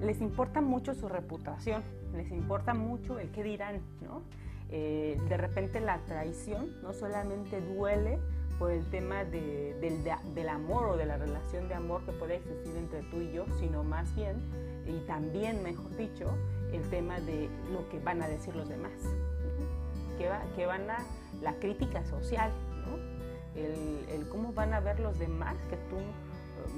Les 0.00 0.20
importa 0.20 0.60
mucho 0.60 0.94
su 0.94 1.08
reputación, 1.08 1.82
les 2.14 2.30
importa 2.30 2.74
mucho 2.74 3.18
el 3.18 3.30
qué 3.30 3.42
dirán, 3.42 3.80
¿no? 4.00 4.22
Eh, 4.70 5.18
de 5.28 5.36
repente 5.36 5.80
la 5.80 5.98
traición 6.06 6.80
no 6.82 6.92
solamente 6.92 7.60
duele 7.60 8.18
por 8.60 8.70
el 8.70 8.84
tema 8.90 9.24
del, 9.24 10.48
amor 10.48 10.90
o 10.90 10.96
de 10.96 11.06
la 11.06 11.16
relación 11.16 11.66
de 11.66 11.74
amor 11.74 12.04
que 12.04 12.12
puede 12.12 12.36
existir 12.36 12.76
entre 12.76 13.02
tú 13.04 13.16
y 13.16 13.32
yo, 13.32 13.46
sino 13.58 13.82
más 13.82 14.14
bien, 14.14 14.36
y 14.86 15.00
también, 15.06 15.62
mejor 15.62 15.96
dicho, 15.96 16.26
el 16.70 16.82
tema 16.90 17.18
de 17.20 17.48
lo 17.72 17.88
que 17.88 17.98
van 17.98 18.22
a 18.22 18.28
decir 18.28 18.54
los 18.54 18.68
demás, 18.68 18.92
que, 20.20 20.28
va, 20.28 20.42
que 20.54 20.66
van 20.66 20.90
a 20.90 20.98
la 21.40 21.54
crítica 21.54 22.04
social, 22.04 22.52
¿no? 22.84 22.96
el, 23.58 24.04
el, 24.10 24.28
cómo 24.28 24.52
van 24.52 24.74
a 24.74 24.80
ver 24.80 25.00
los 25.00 25.18
demás 25.18 25.56
que 25.70 25.76
tú 25.88 25.96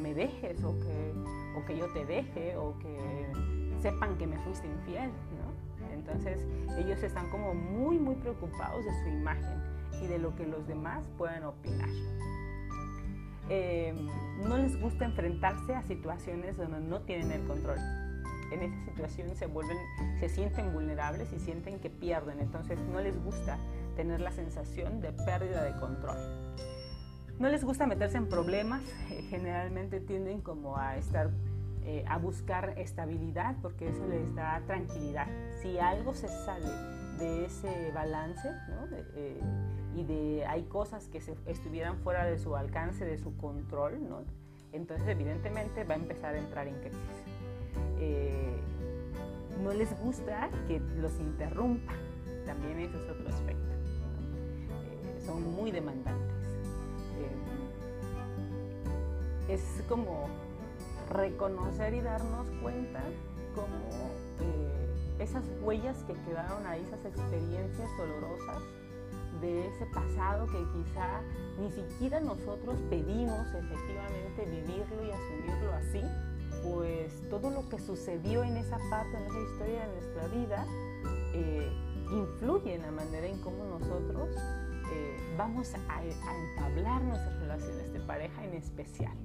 me 0.00 0.14
dejes 0.14 0.62
o 0.62 0.78
que, 0.78 1.12
o 1.58 1.64
que 1.66 1.76
yo 1.76 1.92
te 1.92 2.06
deje 2.06 2.56
o 2.56 2.78
que 2.78 3.32
sepan 3.80 4.16
que 4.16 4.28
me 4.28 4.38
fuiste 4.38 4.68
infiel, 4.68 5.10
¿no? 5.10 5.92
Entonces 5.92 6.46
ellos 6.78 7.02
están 7.02 7.28
como 7.30 7.52
muy, 7.52 7.98
muy 7.98 8.14
preocupados 8.14 8.84
de 8.84 8.92
su 9.02 9.08
imagen 9.08 9.60
y 10.00 10.06
de 10.06 10.20
lo 10.20 10.36
que 10.36 10.46
los 10.46 10.64
demás 10.68 11.04
puedan 11.18 11.42
opinar. 11.42 11.88
Em, 13.48 14.06
no 14.48 14.56
les 14.56 14.80
gusta 14.80 15.04
enfrentarse 15.04 15.74
a 15.74 15.82
situaciones 15.82 16.56
donde 16.56 16.78
no 16.78 17.00
tienen 17.00 17.32
el 17.32 17.44
control. 17.48 17.78
En 18.52 18.62
esa 18.62 18.84
situación 18.84 19.34
se 19.34 19.46
vuelven, 19.46 19.78
se 20.20 20.28
sienten 20.28 20.72
vulnerables 20.72 21.32
y 21.32 21.38
sienten 21.38 21.80
que 21.80 21.90
pierden. 21.90 22.40
Entonces 22.40 22.78
no 22.80 23.00
les 23.00 23.18
gusta 23.24 23.58
tener 23.96 24.20
la 24.20 24.30
sensación 24.30 25.00
de 25.00 25.12
pérdida 25.12 25.64
de 25.64 25.78
control. 25.80 26.18
No 27.38 27.48
les 27.48 27.64
gusta 27.64 27.86
meterse 27.86 28.18
en 28.18 28.28
problemas. 28.28 28.82
generalmente 29.30 30.00
tienden 30.00 30.40
como 30.40 30.76
a 30.76 30.96
estar 30.96 31.30
eh, 31.84 32.04
a 32.06 32.16
buscar 32.16 32.78
estabilidad 32.78 33.56
porque 33.60 33.88
eso 33.88 34.06
les 34.06 34.32
da 34.36 34.62
tranquilidad. 34.66 35.26
Si 35.60 35.78
algo 35.78 36.14
se 36.14 36.28
sale 36.28 36.68
de 37.18 37.46
ese 37.46 37.90
balance 37.92 38.48
eh, 39.16 39.40
y 39.96 40.04
de 40.04 40.46
hay 40.46 40.62
cosas 40.62 41.08
que 41.08 41.20
se, 41.20 41.34
estuvieran 41.46 41.98
fuera 41.98 42.24
de 42.24 42.38
su 42.38 42.54
alcance, 42.54 43.04
de 43.04 43.18
su 43.18 43.36
control, 43.36 43.98
entonces 44.70 45.08
evidentemente 45.08 45.82
va 45.82 45.94
a 45.94 45.96
empezar 45.96 46.36
a 46.36 46.38
entrar 46.38 46.68
en 46.68 46.76
crisis. 46.76 47.31
Eh, 47.98 48.56
no 49.62 49.72
les 49.72 49.96
gusta 50.00 50.50
que 50.66 50.80
los 51.00 51.18
interrumpa, 51.20 51.92
también 52.46 52.80
ese 52.80 52.96
es 52.96 53.10
otro 53.10 53.28
aspecto. 53.28 53.72
son 55.24 55.54
muy 55.54 55.70
demandantes. 55.70 56.32
es 59.48 59.84
como 59.88 60.28
reconocer 61.10 61.92
y 61.94 62.00
darnos 62.00 62.48
cuenta 62.62 63.02
como 63.54 64.10
eh, 64.40 64.88
esas 65.18 65.44
huellas 65.60 66.02
que 66.04 66.14
quedaron 66.14 66.66
ahí, 66.66 66.82
esas 66.82 67.04
experiencias 67.04 67.90
dolorosas 67.98 68.62
de 69.42 69.66
ese 69.66 69.86
pasado 69.86 70.46
que 70.46 70.58
quizá 70.72 71.20
ni 71.60 71.70
siquiera 71.70 72.20
nosotros 72.20 72.76
pedimos 72.88 73.46
efectivamente 73.48 74.46
vivirlo 74.46 75.04
y 75.04 75.10
asumirlo 75.10 75.72
así, 75.74 76.02
pues 76.62 77.22
todo 77.28 77.50
lo 77.50 77.68
que 77.68 77.78
sucedió 77.78 78.44
en 78.44 78.56
esa 78.56 78.78
parte, 78.90 79.16
en 79.16 79.24
esa 79.24 79.40
historia 79.40 79.86
de 79.86 79.92
nuestra 79.92 80.26
vida, 80.28 80.66
eh, 81.34 81.70
influye 82.12 82.74
en 82.74 82.82
la 82.82 82.90
manera 82.90 83.26
en 83.26 83.40
cómo 83.40 83.64
nosotros 83.64 84.28
eh, 84.92 85.16
vamos 85.36 85.72
a 85.74 86.02
entablar 86.04 87.02
nuestras 87.02 87.38
relaciones 87.40 87.92
de 87.92 88.00
pareja 88.00 88.44
en 88.44 88.54
especial. 88.54 89.16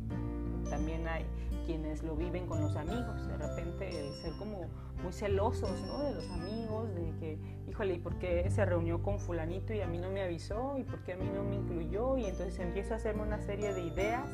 También 0.69 1.07
hay 1.07 1.25
quienes 1.65 2.01
lo 2.01 2.15
viven 2.15 2.47
con 2.47 2.61
los 2.61 2.75
amigos, 2.75 3.27
de 3.27 3.37
repente 3.37 3.89
el 3.89 4.13
ser 4.21 4.31
como 4.37 4.67
muy 5.03 5.11
celosos 5.11 5.81
¿no? 5.81 6.03
de 6.03 6.15
los 6.15 6.29
amigos, 6.31 6.95
de 6.95 7.13
que, 7.19 7.37
híjole, 7.69 7.95
¿y 7.95 7.99
por 7.99 8.17
qué 8.17 8.49
se 8.49 8.65
reunió 8.65 9.03
con 9.03 9.19
fulanito 9.19 9.73
y 9.73 9.81
a 9.81 9.87
mí 9.87 9.97
no 9.97 10.09
me 10.09 10.23
avisó? 10.23 10.77
¿Y 10.77 10.83
por 10.83 10.99
qué 11.03 11.13
a 11.13 11.17
mí 11.17 11.29
no 11.33 11.43
me 11.43 11.55
incluyó? 11.55 12.17
Y 12.17 12.25
entonces 12.25 12.59
empiezo 12.59 12.93
a 12.93 12.97
hacerme 12.97 13.23
una 13.23 13.41
serie 13.41 13.73
de 13.73 13.81
ideas 13.81 14.27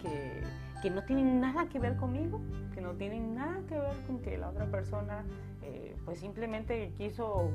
que, 0.00 0.42
que 0.82 0.90
no 0.90 1.04
tienen 1.04 1.40
nada 1.40 1.68
que 1.68 1.78
ver 1.78 1.96
conmigo, 1.96 2.40
que 2.74 2.80
no 2.80 2.92
tienen 2.94 3.34
nada 3.34 3.60
que 3.68 3.78
ver 3.78 3.96
con 4.06 4.18
que 4.20 4.36
la 4.36 4.48
otra 4.48 4.66
persona 4.66 5.24
eh, 5.62 5.96
pues 6.04 6.18
simplemente 6.18 6.92
quiso 6.98 7.50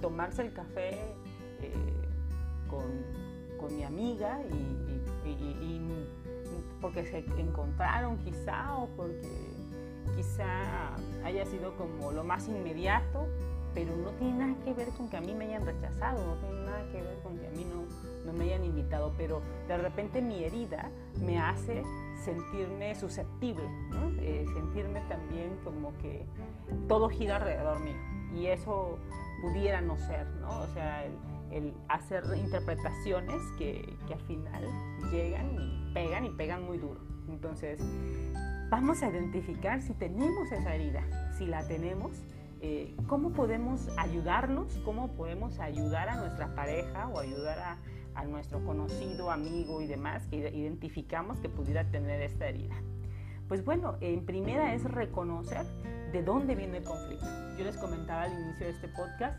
tomarse 0.00 0.42
el 0.42 0.52
café 0.52 0.90
eh, 1.60 1.72
con, 2.68 2.82
con, 3.58 3.76
mi 3.76 3.84
amiga 3.84 4.40
y, 4.42 4.82
y 5.24 5.72
porque 6.82 7.06
se 7.06 7.18
encontraron 7.38 8.18
quizá 8.18 8.76
o 8.76 8.88
porque 8.96 9.52
quizá 10.16 10.96
haya 11.24 11.46
sido 11.46 11.74
como 11.76 12.10
lo 12.10 12.24
más 12.24 12.48
inmediato, 12.48 13.28
pero 13.72 13.96
no 13.96 14.10
tiene 14.10 14.38
nada 14.38 14.64
que 14.64 14.74
ver 14.74 14.88
con 14.88 15.08
que 15.08 15.16
a 15.16 15.20
mí 15.20 15.32
me 15.32 15.46
hayan 15.46 15.64
rechazado, 15.64 16.26
no 16.26 16.34
tiene 16.40 16.66
nada 16.66 16.84
que 16.90 17.00
ver 17.00 17.18
con 17.22 17.38
que 17.38 17.46
a 17.46 17.50
mí 17.50 17.64
no, 17.64 17.84
no 18.26 18.36
me 18.36 18.44
hayan 18.44 18.64
invitado, 18.64 19.14
pero 19.16 19.40
de 19.68 19.78
repente 19.78 20.20
mi 20.20 20.44
herida 20.44 20.90
me 21.24 21.38
hace 21.38 21.82
sentirme 22.24 22.94
susceptible, 22.94 23.64
eh, 24.20 24.44
sentirme 24.54 25.00
también 25.08 25.56
como 25.64 25.96
que 25.98 26.24
todo 26.88 27.08
gira 27.08 27.36
alrededor 27.36 27.80
mío 27.80 27.96
y 28.34 28.46
eso 28.46 28.98
pudiera 29.40 29.80
no 29.80 29.98
ser, 29.98 30.26
¿no? 30.40 30.48
O 30.60 30.66
sea, 30.68 31.04
el, 31.50 31.74
hacer 31.88 32.24
interpretaciones 32.36 33.40
que, 33.58 33.96
que, 34.06 34.14
al 34.14 34.20
final 34.20 34.64
llegan 35.10 35.54
y 35.54 35.92
pegan 35.92 36.24
y 36.24 36.30
pegan 36.30 36.64
muy 36.64 36.78
duro. 36.78 37.00
Entonces, 37.28 37.80
vamos 38.70 39.02
a 39.02 39.10
identificar 39.10 39.82
si 39.82 39.92
tenemos 39.94 40.50
esa 40.50 40.74
herida. 40.74 41.02
Si 41.36 41.46
la 41.46 41.66
tenemos, 41.66 42.12
eh, 42.60 42.94
¿cómo 43.06 43.32
podemos 43.32 43.88
ayudarnos? 43.98 44.78
¿Cómo 44.84 45.12
podemos 45.14 45.58
ayudar 45.58 46.08
a 46.08 46.16
nuestra 46.16 46.54
pareja 46.54 47.08
o 47.08 47.18
ayudar 47.18 47.58
a, 47.58 47.78
a 48.14 48.24
nuestro 48.24 48.64
conocido, 48.64 49.30
amigo 49.30 49.80
y 49.80 49.86
demás 49.86 50.26
que 50.28 50.36
identificamos 50.36 51.38
que 51.40 51.48
pudiera 51.48 51.84
tener 51.90 52.22
esta 52.22 52.46
herida? 52.48 52.74
Pues 53.48 53.64
bueno, 53.64 53.96
en 54.00 54.24
primera 54.24 54.74
es 54.74 54.84
reconocer 54.84 55.66
de 56.12 56.22
dónde 56.22 56.54
viene 56.54 56.78
el 56.78 56.84
conflicto. 56.84 57.26
Yo 57.58 57.64
les 57.64 57.76
comentaba 57.76 58.22
al 58.22 58.32
inicio 58.32 58.66
de 58.66 58.72
este 58.72 58.88
podcast, 58.88 59.38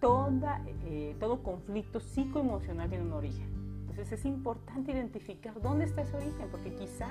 toda, 0.00 0.62
eh, 0.84 1.14
todo 1.20 1.42
conflicto 1.42 2.00
psicoemocional 2.00 2.88
tiene 2.88 3.04
un 3.04 3.12
origen. 3.12 3.48
Entonces 3.80 4.12
es 4.12 4.24
importante 4.24 4.92
identificar 4.92 5.60
dónde 5.60 5.84
está 5.84 6.02
ese 6.02 6.16
origen, 6.16 6.48
porque 6.50 6.74
quizá 6.74 7.08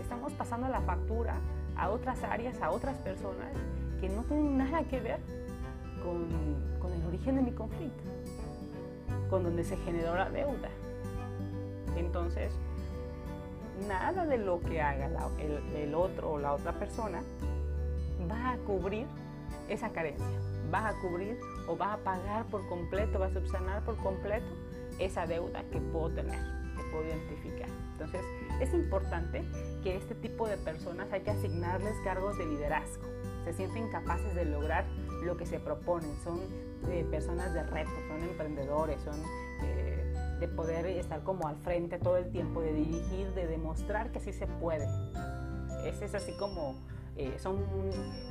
estamos 0.00 0.32
pasando 0.34 0.68
la 0.68 0.80
factura 0.82 1.38
a 1.76 1.88
otras 1.90 2.22
áreas, 2.24 2.60
a 2.60 2.70
otras 2.70 2.98
personas 2.98 3.52
que 4.00 4.08
no 4.08 4.22
tienen 4.24 4.58
nada 4.58 4.84
que 4.84 5.00
ver 5.00 5.20
con, 6.02 6.26
con 6.78 6.92
el 6.92 7.06
origen 7.06 7.36
de 7.36 7.42
mi 7.42 7.52
conflicto, 7.52 8.02
con 9.30 9.42
donde 9.42 9.64
se 9.64 9.76
generó 9.78 10.14
la 10.14 10.30
deuda. 10.30 10.68
Entonces, 11.96 12.52
nada 13.88 14.26
de 14.26 14.38
lo 14.38 14.60
que 14.60 14.80
haga 14.80 15.10
el, 15.74 15.94
otro 15.94 16.32
o 16.32 16.38
la 16.38 16.52
otra 16.52 16.72
persona 16.72 17.22
va 18.30 18.52
a 18.52 18.56
cubrir 18.58 19.06
esa 19.68 19.90
carencia, 19.90 20.26
va 20.72 20.88
a 20.88 20.94
cubrir 21.00 21.38
o 21.68 21.76
va 21.76 21.94
a 21.94 21.96
pagar 21.98 22.46
por 22.46 22.66
completo, 22.68 23.18
va 23.18 23.26
a 23.26 23.32
subsanar 23.32 23.84
por 23.84 23.96
completo 23.96 24.46
esa 24.98 25.26
deuda 25.26 25.62
que 25.70 25.80
puedo 25.80 26.10
tener, 26.10 26.38
que 26.76 26.82
puedo 26.90 27.04
identificar. 27.06 27.68
Entonces, 27.92 28.22
es 28.60 28.72
importante 28.74 29.44
que 29.82 29.96
este 29.96 30.14
tipo 30.14 30.48
de 30.48 30.56
personas 30.56 31.12
hay 31.12 31.22
que 31.22 31.30
asignarles 31.30 31.94
cargos 32.04 32.38
de 32.38 32.46
liderazgo. 32.46 33.04
Se 33.44 33.52
sienten 33.52 33.88
capaces 33.90 34.34
de 34.34 34.44
lograr 34.44 34.84
lo 35.22 35.36
que 35.36 35.46
se 35.46 35.60
proponen, 35.60 36.14
son 36.22 36.40
eh, 36.90 37.06
personas 37.10 37.52
de 37.54 37.62
reto, 37.62 37.90
son 38.08 38.22
emprendedores, 38.22 39.00
son 39.02 39.20
eh, 39.62 40.14
de 40.40 40.48
poder 40.48 40.86
estar 40.86 41.22
como 41.22 41.48
al 41.48 41.56
frente 41.56 41.98
todo 41.98 42.16
el 42.16 42.30
tiempo, 42.30 42.60
de 42.60 42.72
dirigir, 42.72 43.32
de 43.34 43.46
demostrar 43.46 44.12
que 44.12 44.20
sí 44.20 44.32
se 44.32 44.46
puede. 44.46 44.86
Ese 45.84 46.04
es 46.06 46.14
así 46.14 46.32
como 46.38 46.74
eh, 47.16 47.38
son 47.38 47.56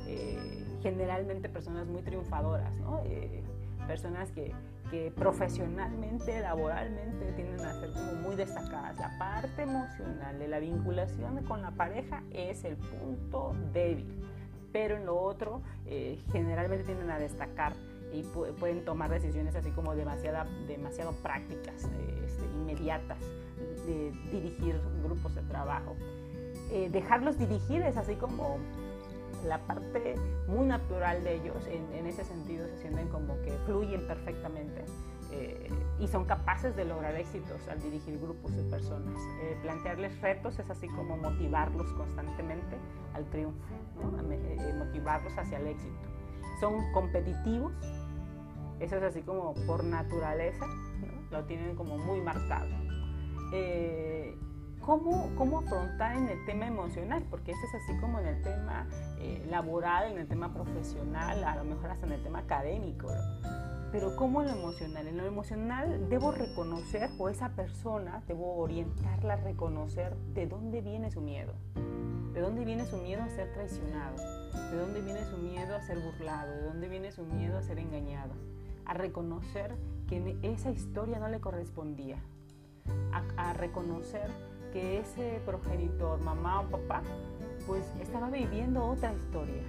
eh, 0.06 0.64
generalmente 0.82 1.48
personas 1.48 1.86
muy 1.88 2.02
triunfadoras. 2.02 2.72
Eh, 3.06 3.42
personas 3.86 4.30
que, 4.30 4.52
que, 4.90 5.10
profesionalmente, 5.10 6.40
laboralmente 6.40 7.32
tienden 7.32 7.60
a 7.60 7.72
ser 7.80 7.92
como 7.92 8.12
muy 8.22 8.36
destacadas. 8.36 8.96
La 8.98 9.16
parte 9.18 9.62
emocional 9.62 10.38
de 10.38 10.48
la 10.48 10.60
vinculación 10.60 11.44
con 11.44 11.62
la 11.62 11.72
pareja 11.72 12.22
es 12.30 12.64
el 12.64 12.76
punto 12.76 13.54
débil, 13.72 14.24
pero 14.72 14.96
en 14.96 15.06
lo 15.06 15.16
otro 15.20 15.62
generalmente 16.32 16.84
tienden 16.84 17.10
a 17.10 17.18
destacar 17.18 17.74
y 18.12 18.22
pueden 18.22 18.84
tomar 18.84 19.10
decisiones 19.10 19.54
así 19.54 19.70
como 19.70 19.94
demasiado, 19.94 20.48
demasiado 20.66 21.12
prácticas, 21.22 21.84
este, 22.24 22.44
inmediatas, 22.54 23.18
de 23.86 24.12
dirigir 24.30 24.80
grupos 25.02 25.34
de 25.34 25.42
trabajo. 25.42 25.96
Eh, 26.70 26.88
dejarlos 26.90 27.38
dirigir 27.38 27.82
es 27.82 27.96
así 27.96 28.14
como 28.16 28.58
la 29.44 29.58
parte 29.66 30.14
muy 30.48 30.66
natural 30.66 31.22
de 31.22 31.34
ellos, 31.34 31.66
en, 31.66 32.06
ese 32.06 32.24
sentido 32.24 32.66
se 32.66 32.78
sienten 32.78 33.08
como 33.08 33.40
que 33.42 33.52
fluyen 33.66 34.06
perfectamente 34.06 34.84
eh, 35.30 35.68
y 36.00 36.08
son 36.08 36.24
capaces 36.24 36.74
de 36.76 36.84
lograr 36.84 37.14
éxitos 37.14 37.68
al 37.68 37.80
dirigir 37.80 38.18
grupos 38.18 38.56
de 38.56 38.62
personas. 38.64 39.16
Eh, 39.42 39.56
plantearles 39.62 40.20
retos 40.20 40.58
es 40.58 40.68
así 40.70 40.88
como 40.88 41.16
motivarlos 41.16 41.92
constantemente 41.92 42.76
al 43.14 43.24
triunfo, 43.26 43.58
motivarlos 44.78 45.36
hacia 45.36 45.58
el 45.58 45.68
éxito. 45.68 46.15
Son 46.60 46.92
competitivos, 46.92 47.72
eso 48.80 48.96
es 48.96 49.02
así 49.02 49.22
como 49.22 49.54
por 49.66 49.84
naturaleza, 49.84 50.66
lo 51.30 51.44
tienen 51.44 51.76
como 51.76 51.98
muy 51.98 52.20
marcado. 52.20 52.68
Eh, 53.52 54.36
¿cómo, 54.80 55.30
¿Cómo 55.36 55.58
afrontar 55.58 56.16
en 56.16 56.28
el 56.28 56.44
tema 56.46 56.66
emocional? 56.66 57.24
Porque 57.30 57.52
ese 57.52 57.66
es 57.66 57.74
así 57.74 58.00
como 58.00 58.20
en 58.20 58.26
el 58.26 58.42
tema 58.42 58.86
eh, 59.18 59.44
laboral, 59.48 60.12
en 60.12 60.18
el 60.18 60.28
tema 60.28 60.52
profesional, 60.52 61.42
a 61.44 61.56
lo 61.56 61.64
mejor 61.64 61.90
hasta 61.90 62.06
en 62.06 62.12
el 62.12 62.22
tema 62.22 62.40
académico. 62.40 63.08
Pero 63.92 64.14
¿cómo 64.16 64.42
en 64.42 64.48
lo 64.48 64.54
emocional? 64.54 65.06
En 65.06 65.16
lo 65.16 65.24
emocional 65.24 66.08
debo 66.08 66.32
reconocer, 66.32 67.10
o 67.18 67.28
esa 67.28 67.50
persona, 67.50 68.22
debo 68.26 68.56
orientarla 68.56 69.34
a 69.34 69.36
reconocer 69.36 70.14
de 70.34 70.46
dónde 70.46 70.80
viene 70.80 71.10
su 71.10 71.20
miedo. 71.20 71.54
¿De 72.34 72.40
dónde 72.40 72.64
viene 72.64 72.84
su 72.84 72.98
miedo 72.98 73.22
a 73.22 73.28
ser 73.30 73.52
traicionado? 73.54 74.16
¿De 74.70 74.76
dónde 74.76 75.00
viene 75.00 75.24
su 75.24 75.36
miedo 75.36 75.76
a 75.76 75.80
ser 75.82 75.98
burlado? 75.98 76.52
¿De 76.52 76.62
dónde 76.62 76.88
viene 76.88 77.12
su 77.12 77.24
miedo 77.24 77.58
a 77.58 77.62
ser 77.62 77.78
engañado? 77.78 78.34
a 78.86 78.94
reconocer 78.94 79.76
que 80.08 80.38
esa 80.42 80.70
historia 80.70 81.18
no 81.18 81.28
le 81.28 81.40
correspondía, 81.40 82.18
a, 83.36 83.52
reconocer 83.52 84.30
que 84.72 84.98
ese 84.98 85.40
progenitor, 85.44 86.20
mamá 86.20 86.60
o 86.60 86.70
papá, 86.70 87.02
pues 87.66 87.84
estaba 88.00 88.30
viviendo 88.30 88.84
otra 88.84 89.12
historia, 89.12 89.62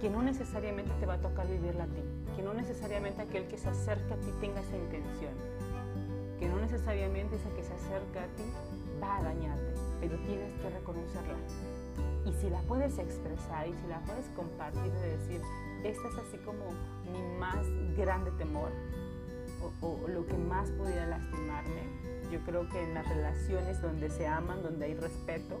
que 0.00 0.08
no 0.08 0.22
necesariamente 0.22 0.92
te 1.00 1.06
va 1.06 1.14
a 1.14 1.20
tocar 1.20 1.48
vivirla 1.48 1.84
a 1.84 1.88
ti, 1.88 2.02
que 2.36 2.42
no 2.42 2.54
necesariamente 2.54 3.22
aquel 3.22 3.48
que 3.48 3.58
se 3.58 3.68
acerca 3.68 4.14
a 4.14 4.18
ti 4.18 4.30
tenga 4.40 4.60
esa 4.60 4.76
intención, 4.76 5.32
que 6.38 6.48
no 6.48 6.58
necesariamente 6.60 7.36
esa 7.36 7.50
que 7.50 7.64
se 7.64 7.74
acerca 7.74 8.22
a 8.22 8.26
ti 8.36 8.44
va 9.02 9.16
a 9.16 9.22
dañarte, 9.22 9.74
pero 10.00 10.16
tienes 10.18 10.52
que 10.54 10.70
reconocerla. 10.70 11.34
Y 12.26 12.32
si 12.32 12.48
la 12.48 12.60
puedes 12.62 12.98
expresar 12.98 13.68
y 13.68 13.74
si 13.74 13.86
la 13.86 14.00
puedes 14.00 14.26
compartir, 14.30 14.92
de 14.92 15.16
decir, 15.16 15.40
esta 15.84 16.08
es 16.08 16.14
así 16.16 16.38
como 16.38 16.70
mi 17.04 17.38
más 17.38 17.66
grande 17.96 18.30
temor 18.32 18.70
o, 19.80 19.98
lo 20.08 20.26
que 20.26 20.36
más 20.36 20.70
pudiera 20.70 21.06
lastimarme. 21.06 21.82
Yo 22.30 22.40
creo 22.40 22.68
que 22.68 22.82
en 22.82 22.94
las 22.94 23.08
relaciones 23.08 23.80
donde 23.80 24.10
se 24.10 24.26
aman, 24.26 24.62
donde 24.62 24.86
hay 24.86 24.94
respeto, 24.94 25.60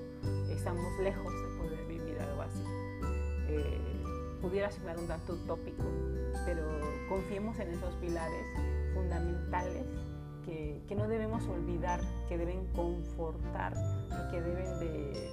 estamos 0.50 0.98
lejos 1.00 1.32
de 1.32 1.58
poder 1.58 1.86
vivir 1.86 2.18
algo 2.20 2.42
así. 2.42 2.64
Eh, 3.48 3.80
pudiera 4.40 4.70
sonar 4.70 4.98
un 4.98 5.06
dato 5.06 5.34
utópico, 5.34 5.84
pero 6.44 6.62
confiemos 7.08 7.58
en 7.58 7.68
esos 7.68 7.94
pilares 7.96 8.46
fundamentales 8.94 9.84
que, 10.44 10.82
que, 10.88 10.94
no 10.94 11.08
debemos 11.08 11.46
olvidar, 11.48 12.00
que 12.28 12.36
deben 12.36 12.66
confortar 12.72 13.74
y 14.10 14.30
que 14.30 14.42
deben 14.42 14.80
de, 14.80 15.30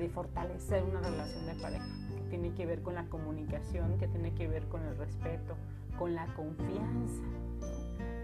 de 0.00 0.08
fortalecer 0.08 0.82
una 0.82 1.00
relación 1.00 1.46
de 1.46 1.54
pareja 1.54 1.86
tiene 2.30 2.54
que 2.54 2.64
ver 2.64 2.80
con 2.80 2.94
la 2.94 3.04
comunicación, 3.06 3.98
que 3.98 4.08
tiene 4.08 4.32
que 4.34 4.48
ver 4.48 4.66
con 4.68 4.82
el 4.82 4.96
respeto, 4.96 5.56
con 5.98 6.14
la 6.14 6.26
confianza. 6.34 7.22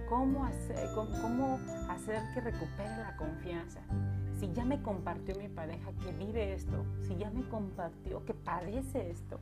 ¿Cómo 0.08 0.44
hacer, 0.44 0.88
cómo, 0.94 1.58
hacer 1.90 2.22
que 2.32 2.40
recupere 2.40 2.96
la 2.98 3.16
confianza? 3.16 3.80
Si 4.38 4.52
ya 4.52 4.64
me 4.64 4.80
compartió 4.80 5.34
mi 5.34 5.48
pareja 5.48 5.90
que 6.04 6.12
vive 6.12 6.54
esto, 6.54 6.84
si 7.02 7.16
ya 7.16 7.30
me 7.30 7.46
compartió 7.48 8.24
que 8.24 8.32
padece 8.32 9.10
esto, 9.10 9.40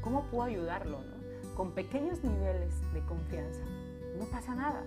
¿cómo 0.00 0.24
puedo 0.30 0.44
ayudarlo? 0.44 1.00
Con 1.54 1.72
pequeños 1.72 2.24
niveles 2.24 2.74
de 2.94 3.00
confianza. 3.02 3.60
No 4.18 4.24
pasa 4.24 4.54
nada, 4.54 4.82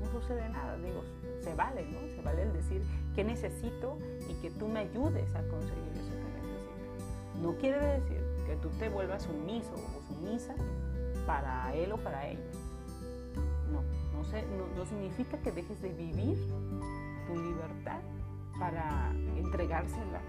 no 0.00 0.20
sucede 0.20 0.48
nada, 0.48 0.76
digo, 0.76 1.02
se 1.40 1.54
vale, 1.54 1.84
¿no? 1.90 2.00
Se 2.14 2.22
vale 2.22 2.42
el 2.42 2.52
decir 2.52 2.82
que 3.14 3.24
necesito 3.24 3.98
y 4.28 4.34
que 4.40 4.50
tú 4.50 4.68
me 4.68 4.80
ayudes 4.80 5.34
a 5.34 5.42
conseguir 5.48 5.92
eso 5.94 5.94
que 5.94 5.98
necesito. 5.98 6.03
No 7.40 7.56
quiere 7.56 7.84
decir 7.84 8.22
que 8.46 8.56
tú 8.56 8.68
te 8.78 8.88
vuelvas 8.88 9.24
sumiso 9.24 9.72
o 9.74 10.14
sumisa 10.14 10.54
para 11.26 11.74
él 11.74 11.92
o 11.92 11.96
para 11.96 12.28
ella. 12.28 12.40
No, 13.70 13.82
no, 13.82 14.76
no, 14.76 14.86
significa 14.86 15.38
que 15.38 15.52
dejes 15.52 15.80
de 15.80 15.92
vivir 15.92 16.38
tu 17.26 17.34
libertad 17.34 18.00
para 18.58 19.12
entregársela 19.36 20.20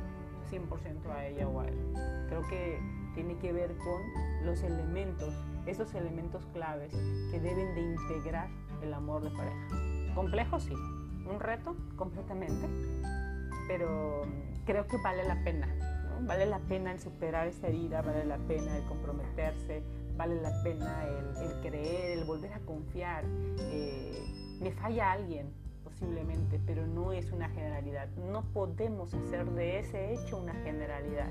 100% 0.49 1.09
a 1.09 1.27
ella 1.27 1.47
o 1.47 1.59
a 1.59 1.67
él. 1.67 1.93
Creo 2.27 2.41
que 2.47 2.79
tiene 3.13 3.37
que 3.37 3.53
ver 3.53 3.75
con 3.77 4.01
los 4.45 4.61
elementos, 4.63 5.33
esos 5.65 5.93
elementos 5.93 6.45
claves 6.53 6.91
que 7.31 7.39
deben 7.39 7.75
de 7.75 7.81
integrar 7.81 8.49
el 8.81 8.93
amor 8.93 9.23
de 9.23 9.31
pareja. 9.31 10.13
Complejo, 10.13 10.59
sí. 10.59 10.73
Un 10.73 11.39
reto, 11.39 11.75
completamente. 11.95 12.67
Pero 13.67 14.23
creo 14.65 14.85
que 14.87 14.97
vale 14.97 15.27
la 15.27 15.43
pena 15.43 15.67
Vale 16.21 16.45
la 16.45 16.60
pena 16.60 16.97
superar 16.97 17.47
esa 17.47 17.67
herida, 17.67 18.01
vale 18.01 18.25
la 18.25 18.38
pena 18.38 18.80
comprometerse, 18.88 19.84
vale 20.17 20.41
la 20.41 20.51
pena 20.63 21.04
el, 21.41 21.62
creer, 21.62 22.19
el 22.19 22.25
volver 22.25 22.54
a 22.54 22.60
confiar. 22.60 23.23
Eh, 23.60 24.23
me 24.62 24.71
falla 24.71 25.12
alguien 25.12 25.52
posiblemente, 25.83 26.60
pero 26.65 26.85
no 26.87 27.13
es 27.13 27.31
una 27.31 27.50
generalidad. 27.50 28.10
No 28.31 28.44
podemos 28.54 29.13
hacer 29.13 29.50
de 29.52 29.79
ese 29.79 30.13
hecho 30.13 30.37
una 30.37 30.54
generalidad, 30.56 31.29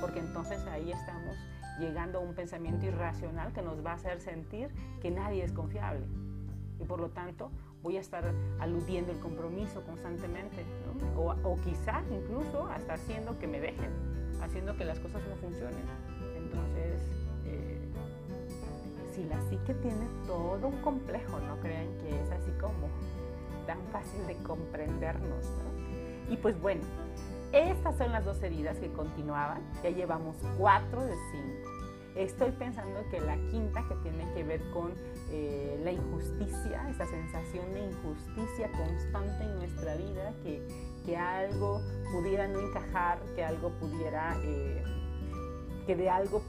porque 0.00 0.20
entonces 0.20 0.64
ahí 0.66 0.90
estamos 0.90 1.36
llegando 1.78 2.18
a 2.18 2.22
un 2.22 2.34
pensamiento 2.34 2.86
irracional 2.86 3.52
que 3.52 3.62
nos 3.62 3.84
va 3.84 3.92
a 3.92 3.94
hacer 3.94 4.20
sentir 4.20 4.68
que 5.00 5.10
nadie 5.10 5.44
es 5.44 5.52
confiable. 5.52 6.06
Y 6.80 6.84
por 6.84 7.00
lo 7.00 7.10
tanto, 7.10 7.50
voy 7.84 7.98
a 7.98 8.00
estar 8.00 8.24
aludiendo 8.60 9.12
el 9.12 9.20
compromiso 9.20 9.82
constantemente, 9.82 10.64
o, 11.16 11.56
quizá 11.62 12.02
incluso 12.10 12.66
hasta 12.66 12.94
haciendo 12.94 13.38
que 13.38 13.46
me 13.46 13.60
dejen, 13.60 13.90
haciendo 14.40 14.74
que 14.74 14.86
las 14.86 14.98
cosas 14.98 15.22
no 15.28 15.36
funcionen. 15.36 15.84
Entonces, 16.34 17.02
eh, 17.44 17.78
si 19.14 19.24
la 19.24 19.38
psique 19.42 19.74
tiene 19.74 20.06
todo 20.26 20.68
un 20.68 20.80
complejo, 20.80 21.38
no 21.40 21.60
crean 21.60 21.86
que 21.98 22.08
es 22.08 22.30
así 22.30 22.50
como 22.58 22.88
tan 23.66 23.78
fácil 23.92 24.26
de 24.26 24.36
comprendernos, 24.36 25.44
¿no? 25.44 26.32
Y 26.32 26.38
pues 26.38 26.58
bueno, 26.58 26.80
estas 27.52 27.98
son 27.98 28.12
las 28.12 28.24
dos 28.24 28.42
heridas 28.42 28.78
que 28.78 28.90
continuaban, 28.92 29.60
ya 29.82 29.90
llevamos 29.90 30.36
cuatro 30.58 31.04
de 31.04 31.14
cinco. 31.30 31.70
Estoy 32.16 32.50
pensando 32.52 33.00
que 33.10 33.20
la 33.20 33.36
quinta, 33.50 33.84
que 33.88 33.94
tiene 33.96 34.32
que 34.32 34.42
ver 34.42 34.62
con 34.72 34.92
eh, 35.36 35.80
la 35.82 35.90
injusticia, 35.90 36.88
esa 36.88 37.06
sensación 37.06 37.74
de 37.74 37.80
injusticia 37.86 38.70
constante 38.70 39.42
en 39.42 39.56
nuestra 39.56 39.96
vida, 39.96 40.32
que, 40.44 40.64
que 41.04 41.16
algo 41.16 41.80
pudiera 42.12 42.46
no 42.46 42.60
encajar, 42.60 43.18
que 43.34 43.44
algo 43.44 43.70
pudiera... 43.80 44.36
Eh, 44.44 44.82
que 45.86 45.96
de 45.96 46.08
algo 46.08 46.40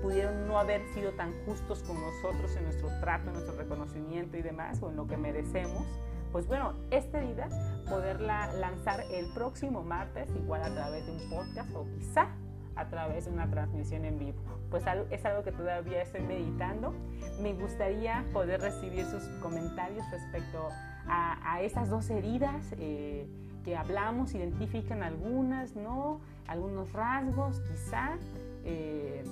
pudieron 0.00 0.48
no 0.48 0.58
haber 0.58 0.80
sido 0.94 1.12
tan 1.12 1.34
justos 1.44 1.82
con 1.82 2.00
nosotros 2.00 2.56
en 2.56 2.64
nuestro 2.64 2.88
trato, 3.00 3.26
en 3.26 3.34
nuestro 3.34 3.54
reconocimiento 3.56 4.38
y 4.38 4.42
demás, 4.42 4.82
o 4.82 4.88
en 4.88 4.96
lo 4.96 5.06
que 5.06 5.18
merecemos, 5.18 5.86
pues 6.32 6.46
bueno, 6.46 6.72
esta 6.90 7.18
herida 7.18 7.50
poderla 7.90 8.50
lanzar 8.54 9.04
el 9.12 9.26
próximo 9.34 9.82
martes, 9.82 10.30
igual 10.34 10.62
a 10.62 10.72
través 10.72 11.04
de 11.04 11.12
un 11.12 11.28
podcast 11.28 11.74
o 11.74 11.84
quizá 11.98 12.34
a 12.76 12.88
través 12.88 13.26
de 13.26 13.32
una 13.32 13.50
transmisión 13.50 14.04
en 14.04 14.18
vivo. 14.18 14.38
Pues 14.70 14.84
es 15.10 15.24
algo 15.24 15.42
que 15.42 15.52
todavía 15.52 16.02
estoy 16.02 16.22
meditando. 16.22 16.94
Me 17.40 17.52
gustaría 17.54 18.24
poder 18.32 18.60
recibir 18.60 19.04
sus 19.06 19.22
comentarios 19.40 20.04
respecto 20.10 20.68
a, 21.06 21.60
estas 21.62 21.90
dos 21.90 22.08
heridas 22.10 22.74
eh, 22.78 23.26
que 23.64 23.76
hablamos, 23.76 24.34
identifican 24.34 25.02
algunas, 25.02 25.76
¿no? 25.76 26.20
Algunos 26.46 26.92
rasgos, 26.92 27.60
quizá 27.60 28.16
eh, 28.64 29.22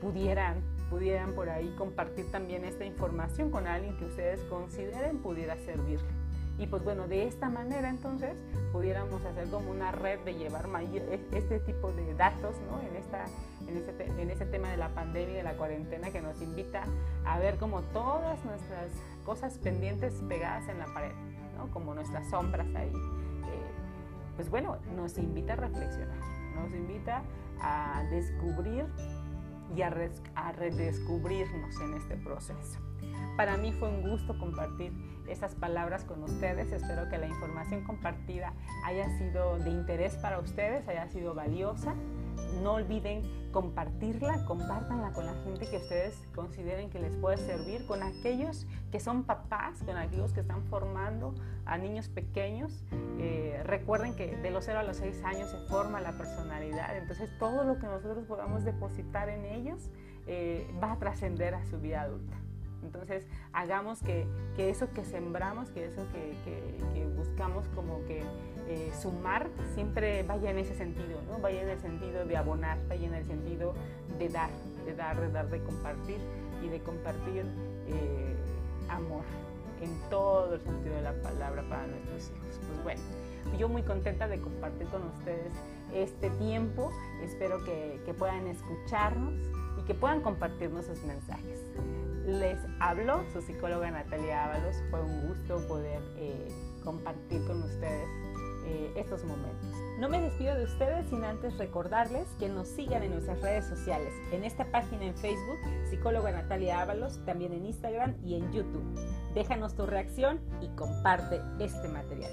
pudieran, 0.00 0.62
pudieran 0.90 1.32
por 1.34 1.48
ahí 1.48 1.74
compartir 1.76 2.30
también 2.30 2.64
esta 2.64 2.84
información 2.84 3.50
con 3.50 3.66
alguien 3.66 3.96
que 3.96 4.04
ustedes 4.04 4.40
consideren 4.44 5.18
pudiera 5.18 5.56
servirle. 5.56 6.15
Y 6.58 6.66
pues 6.66 6.82
bueno, 6.82 7.06
de 7.06 7.26
esta 7.26 7.50
manera 7.50 7.88
entonces 7.90 8.34
pudiéramos 8.72 9.22
hacer 9.24 9.48
como 9.50 9.70
una 9.70 9.92
red 9.92 10.20
de 10.20 10.34
llevar 10.34 10.68
este 11.32 11.60
tipo 11.60 11.92
de 11.92 12.14
datos 12.14 12.56
¿no? 12.70 12.80
en, 12.80 12.96
esta, 12.96 13.24
en, 13.66 13.76
este, 13.76 14.22
en 14.22 14.30
este 14.30 14.46
tema 14.46 14.70
de 14.70 14.78
la 14.78 14.88
pandemia 14.88 15.34
y 15.34 15.36
de 15.36 15.42
la 15.42 15.56
cuarentena 15.56 16.10
que 16.10 16.22
nos 16.22 16.40
invita 16.40 16.84
a 17.26 17.38
ver 17.38 17.58
como 17.58 17.82
todas 17.82 18.42
nuestras 18.44 18.90
cosas 19.24 19.58
pendientes 19.58 20.14
pegadas 20.28 20.66
en 20.68 20.78
la 20.78 20.86
pared, 20.86 21.12
¿no? 21.58 21.70
como 21.72 21.94
nuestras 21.94 22.28
sombras 22.30 22.68
ahí. 22.74 22.92
Pues 24.36 24.50
bueno, 24.50 24.76
nos 24.94 25.16
invita 25.16 25.54
a 25.54 25.56
reflexionar, 25.56 26.18
nos 26.54 26.70
invita 26.74 27.22
a 27.60 28.04
descubrir 28.10 28.84
y 29.74 29.82
a 29.82 29.90
redescubrirnos 30.52 31.80
en 31.80 31.94
este 31.94 32.16
proceso. 32.16 32.85
Para 33.36 33.56
mí 33.56 33.72
fue 33.72 33.88
un 33.88 34.02
gusto 34.02 34.38
compartir 34.38 34.92
esas 35.28 35.54
palabras 35.54 36.04
con 36.04 36.22
ustedes. 36.22 36.72
Espero 36.72 37.08
que 37.08 37.18
la 37.18 37.26
información 37.26 37.84
compartida 37.84 38.52
haya 38.84 39.08
sido 39.18 39.58
de 39.58 39.70
interés 39.70 40.14
para 40.16 40.38
ustedes, 40.38 40.86
haya 40.88 41.08
sido 41.08 41.34
valiosa. 41.34 41.94
No 42.62 42.74
olviden 42.74 43.22
compartirla, 43.52 44.44
compártanla 44.44 45.12
con 45.12 45.24
la 45.24 45.34
gente 45.44 45.66
que 45.66 45.78
ustedes 45.78 46.28
consideren 46.34 46.90
que 46.90 46.98
les 46.98 47.16
puede 47.16 47.38
servir, 47.38 47.86
con 47.86 48.02
aquellos 48.02 48.66
que 48.92 49.00
son 49.00 49.24
papás, 49.24 49.82
con 49.82 49.96
aquellos 49.96 50.32
que 50.32 50.40
están 50.40 50.62
formando 50.64 51.34
a 51.64 51.78
niños 51.78 52.08
pequeños. 52.08 52.84
Eh, 53.18 53.62
recuerden 53.64 54.14
que 54.14 54.36
de 54.36 54.50
los 54.50 54.64
0 54.66 54.80
a 54.80 54.82
los 54.82 54.98
6 54.98 55.24
años 55.24 55.50
se 55.50 55.58
forma 55.68 56.00
la 56.00 56.12
personalidad, 56.18 56.96
entonces 56.98 57.30
todo 57.38 57.64
lo 57.64 57.78
que 57.78 57.86
nosotros 57.86 58.24
podamos 58.26 58.64
depositar 58.64 59.30
en 59.30 59.46
ellos 59.46 59.90
eh, 60.26 60.70
va 60.82 60.92
a 60.92 60.98
trascender 60.98 61.54
a 61.54 61.64
su 61.64 61.80
vida 61.80 62.02
adulta. 62.02 62.36
Entonces, 62.86 63.26
hagamos 63.52 64.00
que, 64.00 64.26
eso 64.56 64.88
que 64.92 65.04
sembramos, 65.04 65.70
que 65.70 65.86
eso 65.86 66.06
que, 66.12 67.06
buscamos 67.16 67.66
como 67.74 68.04
que 68.06 68.22
eh, 68.68 68.92
sumar, 69.00 69.48
siempre 69.74 70.22
vaya 70.22 70.50
en 70.50 70.58
ese 70.58 70.74
sentido, 70.74 71.20
¿no? 71.28 71.38
Vaya 71.38 71.62
en 71.62 71.68
el 71.68 71.80
sentido 71.80 72.24
de 72.24 72.36
abonar, 72.36 72.78
vaya 72.88 73.06
en 73.06 73.14
el 73.14 73.24
sentido 73.26 73.74
de 74.18 74.28
dar, 74.28 74.50
de 74.84 74.94
dar, 74.94 75.20
de 75.20 75.30
dar, 75.30 75.50
de 75.50 75.62
compartir 75.62 76.18
y 76.62 76.68
de 76.68 76.80
compartir 76.80 77.44
eh, 77.88 78.36
amor 78.88 79.24
en 79.82 79.90
todo 80.08 80.54
el 80.54 80.60
sentido 80.60 80.94
de 80.94 81.02
la 81.02 81.14
palabra 81.22 81.62
para 81.68 81.86
nuestros 81.86 82.30
hijos. 82.30 82.60
Pues 82.66 82.82
bueno, 82.82 83.00
yo 83.58 83.68
muy 83.68 83.82
contenta 83.82 84.28
de 84.28 84.40
compartir 84.40 84.86
con 84.88 85.02
ustedes 85.08 85.52
este 85.92 86.30
tiempo. 86.30 86.92
Espero 87.22 87.64
que, 87.64 88.00
que 88.04 88.14
puedan 88.14 88.46
escucharnos 88.46 89.34
y 89.78 89.82
que 89.82 89.94
puedan 89.94 90.20
compartirnos 90.22 90.86
sus 90.86 91.02
mensajes. 91.04 91.60
Les 92.26 92.58
habló 92.80 93.22
su 93.32 93.40
psicóloga 93.40 93.90
Natalia 93.90 94.46
Ábalos. 94.46 94.76
Fue 94.90 95.00
un 95.00 95.28
gusto 95.28 95.64
poder 95.68 96.02
eh, 96.16 96.48
compartir 96.82 97.46
con 97.46 97.62
ustedes 97.62 98.08
eh, 98.66 98.92
estos 98.96 99.22
momentos. 99.24 99.76
No 100.00 100.08
me 100.08 100.20
despido 100.20 100.56
de 100.56 100.64
ustedes 100.64 101.08
sin 101.08 101.22
antes 101.22 101.56
recordarles 101.56 102.26
que 102.40 102.48
nos 102.48 102.66
sigan 102.66 103.04
en 103.04 103.12
nuestras 103.12 103.40
redes 103.40 103.64
sociales, 103.64 104.12
en 104.32 104.42
esta 104.42 104.64
página 104.72 105.04
en 105.04 105.14
Facebook, 105.16 105.58
psicóloga 105.88 106.32
Natalia 106.32 106.82
Ábalos, 106.82 107.24
también 107.24 107.52
en 107.52 107.64
Instagram 107.64 108.16
y 108.24 108.34
en 108.34 108.52
YouTube. 108.52 108.84
Déjanos 109.32 109.76
tu 109.76 109.86
reacción 109.86 110.40
y 110.60 110.68
comparte 110.74 111.40
este 111.60 111.88
material. 111.88 112.32